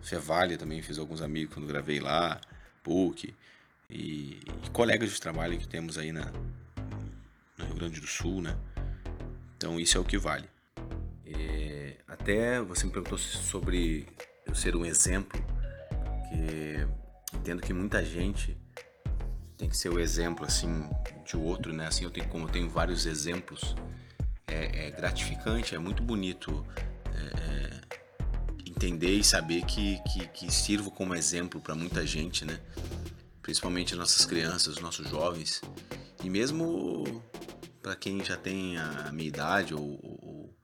Fevale 0.02 0.58
também 0.58 0.82
fiz 0.82 0.98
alguns 0.98 1.22
amigos 1.22 1.54
quando 1.54 1.68
gravei 1.68 2.00
lá, 2.00 2.40
PUC 2.84 3.34
e, 3.90 4.40
e, 4.64 4.70
colegas 4.72 5.12
de 5.12 5.22
trabalho 5.22 5.58
que 5.58 5.68
temos 5.68 5.98
aí 5.98 6.12
na, 6.12 6.32
no 7.58 7.66
Rio 7.66 7.76
Grande 7.76 8.00
do 8.00 8.08
Sul, 8.08 8.42
né? 8.42 8.58
Então 9.56 9.80
isso 9.80 9.98
é 9.98 10.02
o 10.02 10.04
que 10.04 10.18
vale. 10.18 10.50
É, 11.26 11.98
até 12.08 12.60
você 12.62 12.86
me 12.86 12.92
perguntou 12.92 13.18
sobre 13.18 14.08
eu 14.46 14.56
ser 14.56 14.76
um 14.76 14.86
exemplo, 14.86 15.40
que 16.30 17.38
entendo 17.38 17.62
que 17.62 17.74
muita 17.74 18.04
gente 18.04 18.58
tem 19.62 19.70
que 19.70 19.78
ser 19.78 19.90
o 19.90 20.00
exemplo 20.00 20.44
assim 20.44 20.90
de 21.24 21.38
outro, 21.38 21.72
né? 21.72 21.86
Assim 21.86 22.04
eu 22.04 22.10
tenho 22.10 22.28
como 22.30 22.48
eu 22.48 22.50
tenho 22.52 22.68
vários 22.68 23.06
exemplos, 23.06 23.76
é, 24.48 24.88
é 24.88 24.92
gratificante, 24.92 25.76
é 25.76 25.78
muito 25.78 26.02
bonito 26.02 26.66
é, 27.14 27.20
é 27.20 27.82
entender 28.66 29.14
e 29.14 29.24
saber 29.24 29.64
que, 29.66 30.00
que, 30.12 30.28
que 30.30 30.52
sirvo 30.52 30.90
como 30.90 31.14
exemplo 31.14 31.62
para 31.62 31.76
muita 31.76 32.04
gente, 32.08 32.44
né? 32.44 32.60
Principalmente 33.44 33.96
nossas 33.96 34.26
crianças, 34.26 34.80
nossos 34.80 35.08
jovens 35.08 35.62
e 36.24 36.30
mesmo 36.30 37.24
para 37.84 37.96
quem 37.96 38.26
já 38.26 38.36
tem 38.36 38.80
a 38.80 39.12
minha 39.12 39.28
idade 39.28 39.76
ou, 39.76 40.00
ou, 40.02 40.58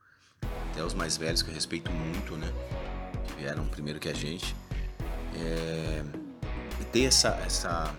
até 0.72 0.82
os 0.82 0.94
mais 0.94 1.16
velhos 1.16 1.40
que 1.40 1.50
eu 1.50 1.54
respeito 1.54 1.88
muito, 1.92 2.36
né? 2.36 2.52
Que 3.28 3.34
vieram 3.34 3.64
primeiro 3.68 4.00
que 4.00 4.08
a 4.08 4.14
gente. 4.14 4.56
É, 5.36 6.02
ter 6.90 7.04
essa, 7.04 7.28
essa, 7.44 7.94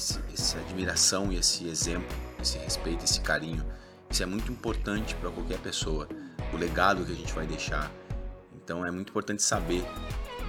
esse, 0.00 0.18
essa 0.32 0.58
admiração 0.58 1.30
e 1.30 1.36
esse 1.36 1.68
exemplo, 1.68 2.16
esse 2.40 2.56
respeito, 2.58 3.04
esse 3.04 3.20
carinho, 3.20 3.64
isso 4.08 4.22
é 4.22 4.26
muito 4.26 4.50
importante 4.50 5.14
para 5.16 5.30
qualquer 5.30 5.58
pessoa. 5.58 6.08
O 6.52 6.56
legado 6.56 7.04
que 7.04 7.12
a 7.12 7.14
gente 7.14 7.32
vai 7.32 7.46
deixar. 7.46 7.90
Então 8.56 8.84
é 8.84 8.90
muito 8.90 9.10
importante 9.10 9.42
saber, 9.42 9.82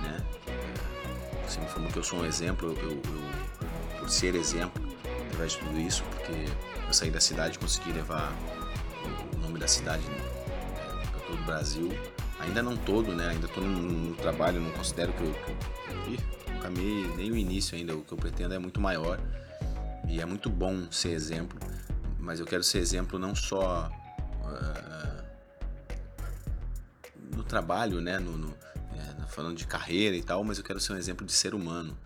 né? 0.01 0.17
Você 1.47 1.59
me 1.59 1.67
falou 1.67 1.89
que 1.89 1.99
eu 1.99 2.03
sou 2.03 2.19
um 2.19 2.25
exemplo, 2.25 2.69
eu, 2.71 2.89
eu, 2.89 2.91
eu 2.91 3.99
por 3.99 4.09
ser 4.09 4.35
exemplo, 4.35 4.81
através 5.27 5.51
de 5.51 5.59
tudo 5.59 5.79
isso, 5.79 6.03
porque 6.05 6.45
eu 6.87 6.93
saí 6.93 7.11
da 7.11 7.19
cidade 7.19 7.57
e 7.57 7.59
consegui 7.59 7.91
levar 7.91 8.33
o 9.35 9.37
nome 9.37 9.59
da 9.59 9.67
cidade 9.67 10.03
né, 10.07 10.17
para 11.11 11.19
todo 11.21 11.39
o 11.39 11.45
Brasil. 11.45 11.89
Ainda 12.39 12.63
não 12.63 12.75
todo, 12.75 13.13
né? 13.13 13.27
Ainda 13.29 13.45
estou 13.45 13.63
no, 13.63 13.81
no, 13.81 14.15
trabalho, 14.15 14.59
não 14.59 14.71
considero 14.71 15.13
que 15.13 15.21
eu, 15.21 15.33
que 15.33 15.51
eu 15.91 16.50
caminhei 16.61 17.07
nem 17.15 17.31
o 17.31 17.35
início 17.35 17.77
ainda. 17.77 17.95
O 17.95 18.03
que 18.03 18.11
eu 18.11 18.17
pretendo 18.17 18.53
é 18.53 18.59
muito 18.59 18.79
maior 18.79 19.19
e 20.07 20.21
é 20.21 20.25
muito 20.25 20.49
bom 20.49 20.91
ser 20.91 21.11
exemplo, 21.11 21.59
mas 22.19 22.39
eu 22.39 22.45
quero 22.45 22.63
ser 22.63 22.79
exemplo 22.79 23.17
não 23.17 23.35
só 23.35 23.89
uh, 24.43 25.23
no 27.35 27.43
trabalho, 27.43 28.01
né, 28.01 28.19
no, 28.19 28.37
no 28.37 28.49
é, 28.93 29.27
falando 29.27 29.55
de 29.57 29.65
carreira 29.65 30.15
e 30.15 30.23
tal, 30.23 30.43
mas 30.43 30.57
eu 30.57 30.63
quero 30.63 30.79
ser 30.79 30.93
um 30.93 30.97
exemplo 30.97 31.25
de 31.25 31.31
ser 31.31 31.55
humano. 31.55 31.97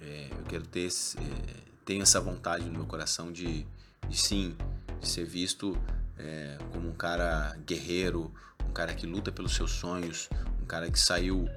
É, 0.00 0.28
eu 0.30 0.44
quero 0.44 0.66
ter 0.66 0.86
é, 0.86 1.68
tenho 1.84 2.02
essa 2.02 2.20
vontade 2.20 2.64
no 2.64 2.72
meu 2.72 2.86
coração 2.86 3.30
de, 3.30 3.66
de 4.08 4.16
sim, 4.16 4.56
de 5.00 5.08
ser 5.08 5.24
visto 5.24 5.76
é, 6.16 6.58
como 6.72 6.88
um 6.88 6.94
cara 6.94 7.56
guerreiro, 7.66 8.32
um 8.68 8.72
cara 8.72 8.94
que 8.94 9.06
luta 9.06 9.30
pelos 9.30 9.54
seus 9.54 9.72
sonhos, 9.72 10.28
um 10.62 10.66
cara 10.66 10.90
que 10.90 10.98
saiu 10.98 11.48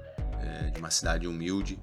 é, 0.42 0.70
de 0.70 0.78
uma 0.78 0.90
cidade 0.90 1.26
humilde 1.26 1.78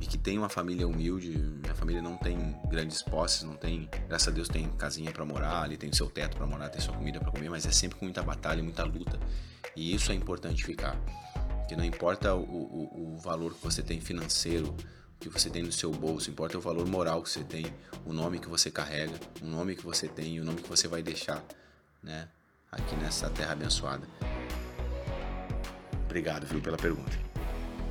e 0.00 0.06
que 0.06 0.16
tem 0.16 0.38
uma 0.38 0.48
família 0.48 0.86
humilde. 0.86 1.30
Minha 1.30 1.74
família 1.74 2.00
não 2.00 2.16
tem 2.16 2.56
grandes 2.68 3.02
posses, 3.02 3.42
não 3.42 3.54
tem, 3.54 3.88
graças 4.08 4.28
a 4.28 4.30
Deus, 4.30 4.48
tem 4.48 4.68
casinha 4.70 5.10
para 5.10 5.24
morar, 5.24 5.62
ali 5.62 5.76
tem 5.76 5.92
seu 5.92 6.08
teto 6.08 6.36
para 6.36 6.46
morar, 6.46 6.68
tem 6.68 6.80
sua 6.80 6.94
comida 6.94 7.18
para 7.18 7.30
comer, 7.30 7.48
mas 7.48 7.66
é 7.66 7.72
sempre 7.72 7.98
com 7.98 8.04
muita 8.04 8.22
batalha, 8.22 8.62
muita 8.62 8.84
luta. 8.84 9.18
E 9.74 9.94
isso 9.94 10.12
é 10.12 10.14
importante 10.14 10.64
ficar. 10.64 10.96
Que 11.68 11.76
não 11.76 11.84
importa 11.84 12.34
o, 12.34 12.40
o, 12.40 13.14
o 13.14 13.18
valor 13.18 13.54
que 13.54 13.62
você 13.62 13.82
tem 13.82 14.00
financeiro, 14.00 14.74
que 15.20 15.28
você 15.28 15.50
tem 15.50 15.62
no 15.62 15.72
seu 15.72 15.90
bolso, 15.90 16.30
importa 16.30 16.56
o 16.56 16.60
valor 16.60 16.86
moral 16.86 17.22
que 17.22 17.28
você 17.28 17.42
tem, 17.42 17.66
o 18.04 18.12
nome 18.12 18.38
que 18.38 18.48
você 18.48 18.70
carrega, 18.70 19.14
o 19.42 19.46
nome 19.46 19.74
que 19.74 19.84
você 19.84 20.08
tem 20.08 20.36
e 20.36 20.40
o 20.40 20.44
nome 20.44 20.62
que 20.62 20.68
você 20.68 20.86
vai 20.86 21.02
deixar, 21.02 21.44
né, 22.02 22.28
aqui 22.70 22.94
nessa 22.96 23.28
terra 23.28 23.52
abençoada. 23.52 24.06
Obrigado, 26.04 26.46
viu, 26.46 26.60
pela 26.62 26.76
pergunta. 26.76 27.27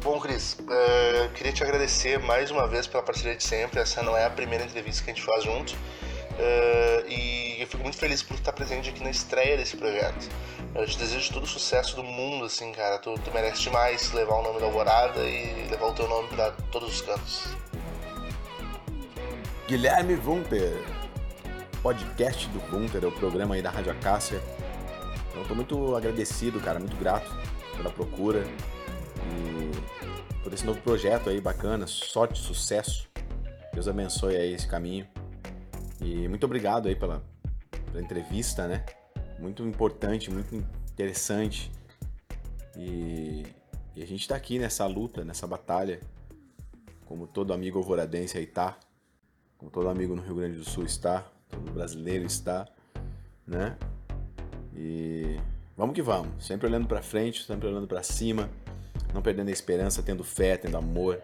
Bom, 0.03 0.19
Cris, 0.19 0.53
uh, 0.53 1.29
queria 1.33 1.51
te 1.51 1.63
agradecer 1.63 2.19
mais 2.19 2.51
uma 2.51 2.67
vez 2.67 2.87
pela 2.87 3.03
parceria 3.03 3.35
de 3.35 3.43
sempre. 3.43 3.79
Essa 3.79 4.01
não 4.03 4.15
é 4.15 4.25
a 4.25 4.29
primeira 4.29 4.63
entrevista 4.63 5.03
que 5.03 5.11
a 5.11 5.13
gente 5.13 5.25
faz 5.25 5.43
junto. 5.43 5.73
Uh, 5.73 7.09
e 7.09 7.59
eu 7.59 7.67
fico 7.67 7.81
muito 7.81 7.97
feliz 7.97 8.21
por 8.21 8.35
estar 8.35 8.53
presente 8.53 8.89
aqui 8.89 9.03
na 9.03 9.09
estreia 9.09 9.57
desse 9.57 9.75
projeto. 9.75 10.29
Eu 10.75 10.85
te 10.85 10.97
desejo 10.97 11.33
todo 11.33 11.43
o 11.43 11.47
sucesso 11.47 11.95
do 11.95 12.03
mundo, 12.03 12.45
assim, 12.45 12.71
cara. 12.71 12.99
Tu, 12.99 13.13
tu 13.19 13.31
merece 13.33 13.63
demais 13.63 14.11
levar 14.13 14.35
o 14.35 14.43
nome 14.43 14.59
da 14.59 14.67
Alvorada 14.67 15.19
e 15.21 15.67
levar 15.69 15.87
o 15.87 15.93
teu 15.93 16.07
nome 16.07 16.27
para 16.29 16.51
todos 16.71 16.93
os 16.93 17.01
cantos. 17.01 17.47
Guilherme 19.67 20.15
Vunter, 20.15 20.81
podcast 21.81 22.47
do 22.49 22.59
Vunter, 22.59 23.03
é 23.03 23.07
o 23.07 23.11
programa 23.11 23.55
aí 23.55 23.61
da 23.61 23.71
Rádio 23.71 23.91
Acácia. 23.91 24.41
Então, 25.31 25.43
tô 25.43 25.55
muito 25.55 25.95
agradecido, 25.95 26.59
cara, 26.59 26.79
muito 26.79 26.95
grato 26.95 27.35
pela 27.75 27.89
procura, 27.89 28.45
por 30.47 30.53
esse 30.53 30.65
novo 30.65 30.81
projeto 30.81 31.29
aí 31.29 31.41
bacana, 31.41 31.85
sorte, 31.85 32.39
sucesso. 32.39 33.09
Deus 33.73 33.85
abençoe 33.85 34.37
aí 34.37 34.53
esse 34.53 34.65
caminho. 34.65 35.05
E 35.99 36.25
muito 36.29 36.45
obrigado 36.45 36.87
aí 36.87 36.95
pela, 36.95 37.21
pela 37.91 38.01
entrevista, 38.01 38.65
né? 38.65 38.85
Muito 39.39 39.61
importante, 39.67 40.31
muito 40.31 40.55
interessante. 40.55 41.69
E, 42.77 43.45
e 43.93 44.01
a 44.01 44.07
gente 44.07 44.21
está 44.21 44.37
aqui 44.37 44.57
nessa 44.57 44.85
luta, 44.85 45.25
nessa 45.25 45.45
batalha, 45.45 45.99
como 47.05 47.27
todo 47.27 47.51
amigo 47.51 47.77
alvoradense 47.77 48.37
aí 48.37 48.45
tá, 48.45 48.77
como 49.57 49.69
todo 49.69 49.89
amigo 49.89 50.15
no 50.15 50.21
Rio 50.21 50.35
Grande 50.35 50.57
do 50.57 50.63
Sul 50.63 50.85
está, 50.85 51.25
todo 51.49 51.73
brasileiro 51.73 52.25
está, 52.25 52.65
né? 53.45 53.77
E 54.73 55.37
vamos 55.75 55.93
que 55.93 56.01
vamos, 56.01 56.45
sempre 56.45 56.67
olhando 56.67 56.87
para 56.87 57.01
frente, 57.01 57.43
sempre 57.43 57.67
olhando 57.67 57.85
para 57.85 58.01
cima 58.01 58.49
não 59.13 59.21
perdendo 59.21 59.49
a 59.49 59.51
esperança, 59.51 60.03
tendo 60.03 60.23
fé, 60.23 60.57
tendo 60.57 60.77
amor 60.77 61.19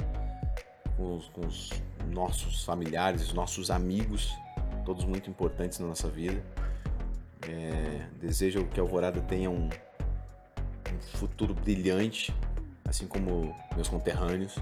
com 0.97 1.17
os, 1.17 1.29
com 1.29 1.41
os 1.41 1.69
nossos 2.09 2.63
familiares, 2.63 3.21
os 3.21 3.33
nossos 3.33 3.71
amigos, 3.71 4.33
todos 4.85 5.05
muito 5.05 5.29
importantes 5.29 5.79
na 5.79 5.87
nossa 5.87 6.07
vida. 6.07 6.43
É, 7.47 8.07
desejo 8.19 8.65
que 8.67 8.79
a 8.79 8.83
Alvorada 8.83 9.19
tenha 9.21 9.49
um, 9.49 9.67
um 9.67 11.17
futuro 11.17 11.53
brilhante, 11.53 12.33
assim 12.85 13.07
como 13.07 13.55
meus 13.75 13.89
conterrâneos, 13.89 14.55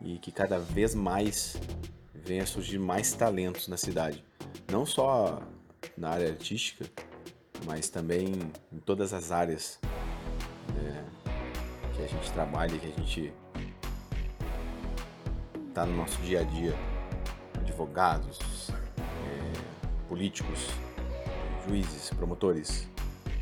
e 0.00 0.18
que 0.18 0.32
cada 0.32 0.58
vez 0.58 0.94
mais 0.94 1.56
venha 2.14 2.44
surgir 2.46 2.78
mais 2.78 3.12
talentos 3.12 3.68
na 3.68 3.76
cidade. 3.76 4.24
Não 4.70 4.84
só 4.84 5.42
na 5.96 6.10
área 6.10 6.28
artística, 6.28 6.84
mas 7.64 7.88
também 7.88 8.32
em 8.72 8.78
todas 8.78 9.12
as 9.12 9.30
áreas 9.30 9.78
né, 10.74 11.04
que 12.02 12.04
a 12.04 12.08
gente 12.08 12.32
trabalha, 12.32 12.78
que 12.78 12.86
a 12.86 12.90
gente 12.90 13.32
está 15.68 15.86
no 15.86 15.96
nosso 15.96 16.20
dia 16.22 16.40
a 16.40 16.44
dia. 16.44 16.74
Advogados, 17.60 18.70
é, 18.70 20.08
políticos, 20.08 20.68
juízes, 21.66 22.10
promotores, 22.10 22.88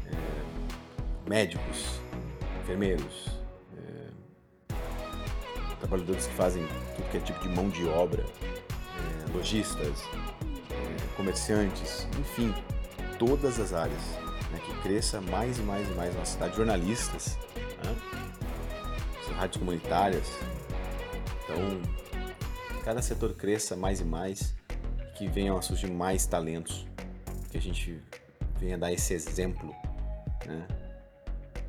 é, 0.07 1.29
médicos, 1.29 2.01
enfermeiros, 2.63 3.31
é, 3.79 4.75
trabalhadores 5.79 6.27
que 6.27 6.35
fazem 6.35 6.63
tudo 6.97 7.11
que 7.11 7.17
é 7.17 7.21
tipo 7.21 7.41
de 7.41 7.49
mão 7.49 7.71
de 7.71 7.89
obra, 7.89 8.25
é, 8.25 9.33
lojistas, 9.33 10.05
é, 10.71 11.17
comerciantes, 11.17 12.07
enfim, 12.19 12.55
todas 13.19 13.59
as 13.59 13.73
áreas, 13.73 14.03
né, 14.53 14.61
que 14.65 14.75
cresça 14.83 15.21
mais 15.21 15.59
e 15.59 15.63
mais 15.63 15.89
e 15.89 15.93
mais 15.93 16.15
na 16.15 16.25
cidade, 16.27 16.57
jornalistas, 16.57 17.39
né, 17.85 18.20
rádios 19.41 19.57
comunitárias. 19.57 20.27
Então, 21.45 21.81
cada 22.85 23.01
setor 23.01 23.33
cresça 23.33 23.75
mais 23.75 24.01
e 24.01 24.05
mais, 24.05 24.55
que 25.17 25.27
venham 25.27 25.57
a 25.57 25.63
surgir 25.63 25.91
mais 25.91 26.27
talentos, 26.27 26.87
que 27.51 27.57
a 27.57 27.61
gente 27.61 27.99
venha 28.59 28.77
dar 28.77 28.93
esse 28.93 29.15
exemplo 29.15 29.75
né, 30.45 30.67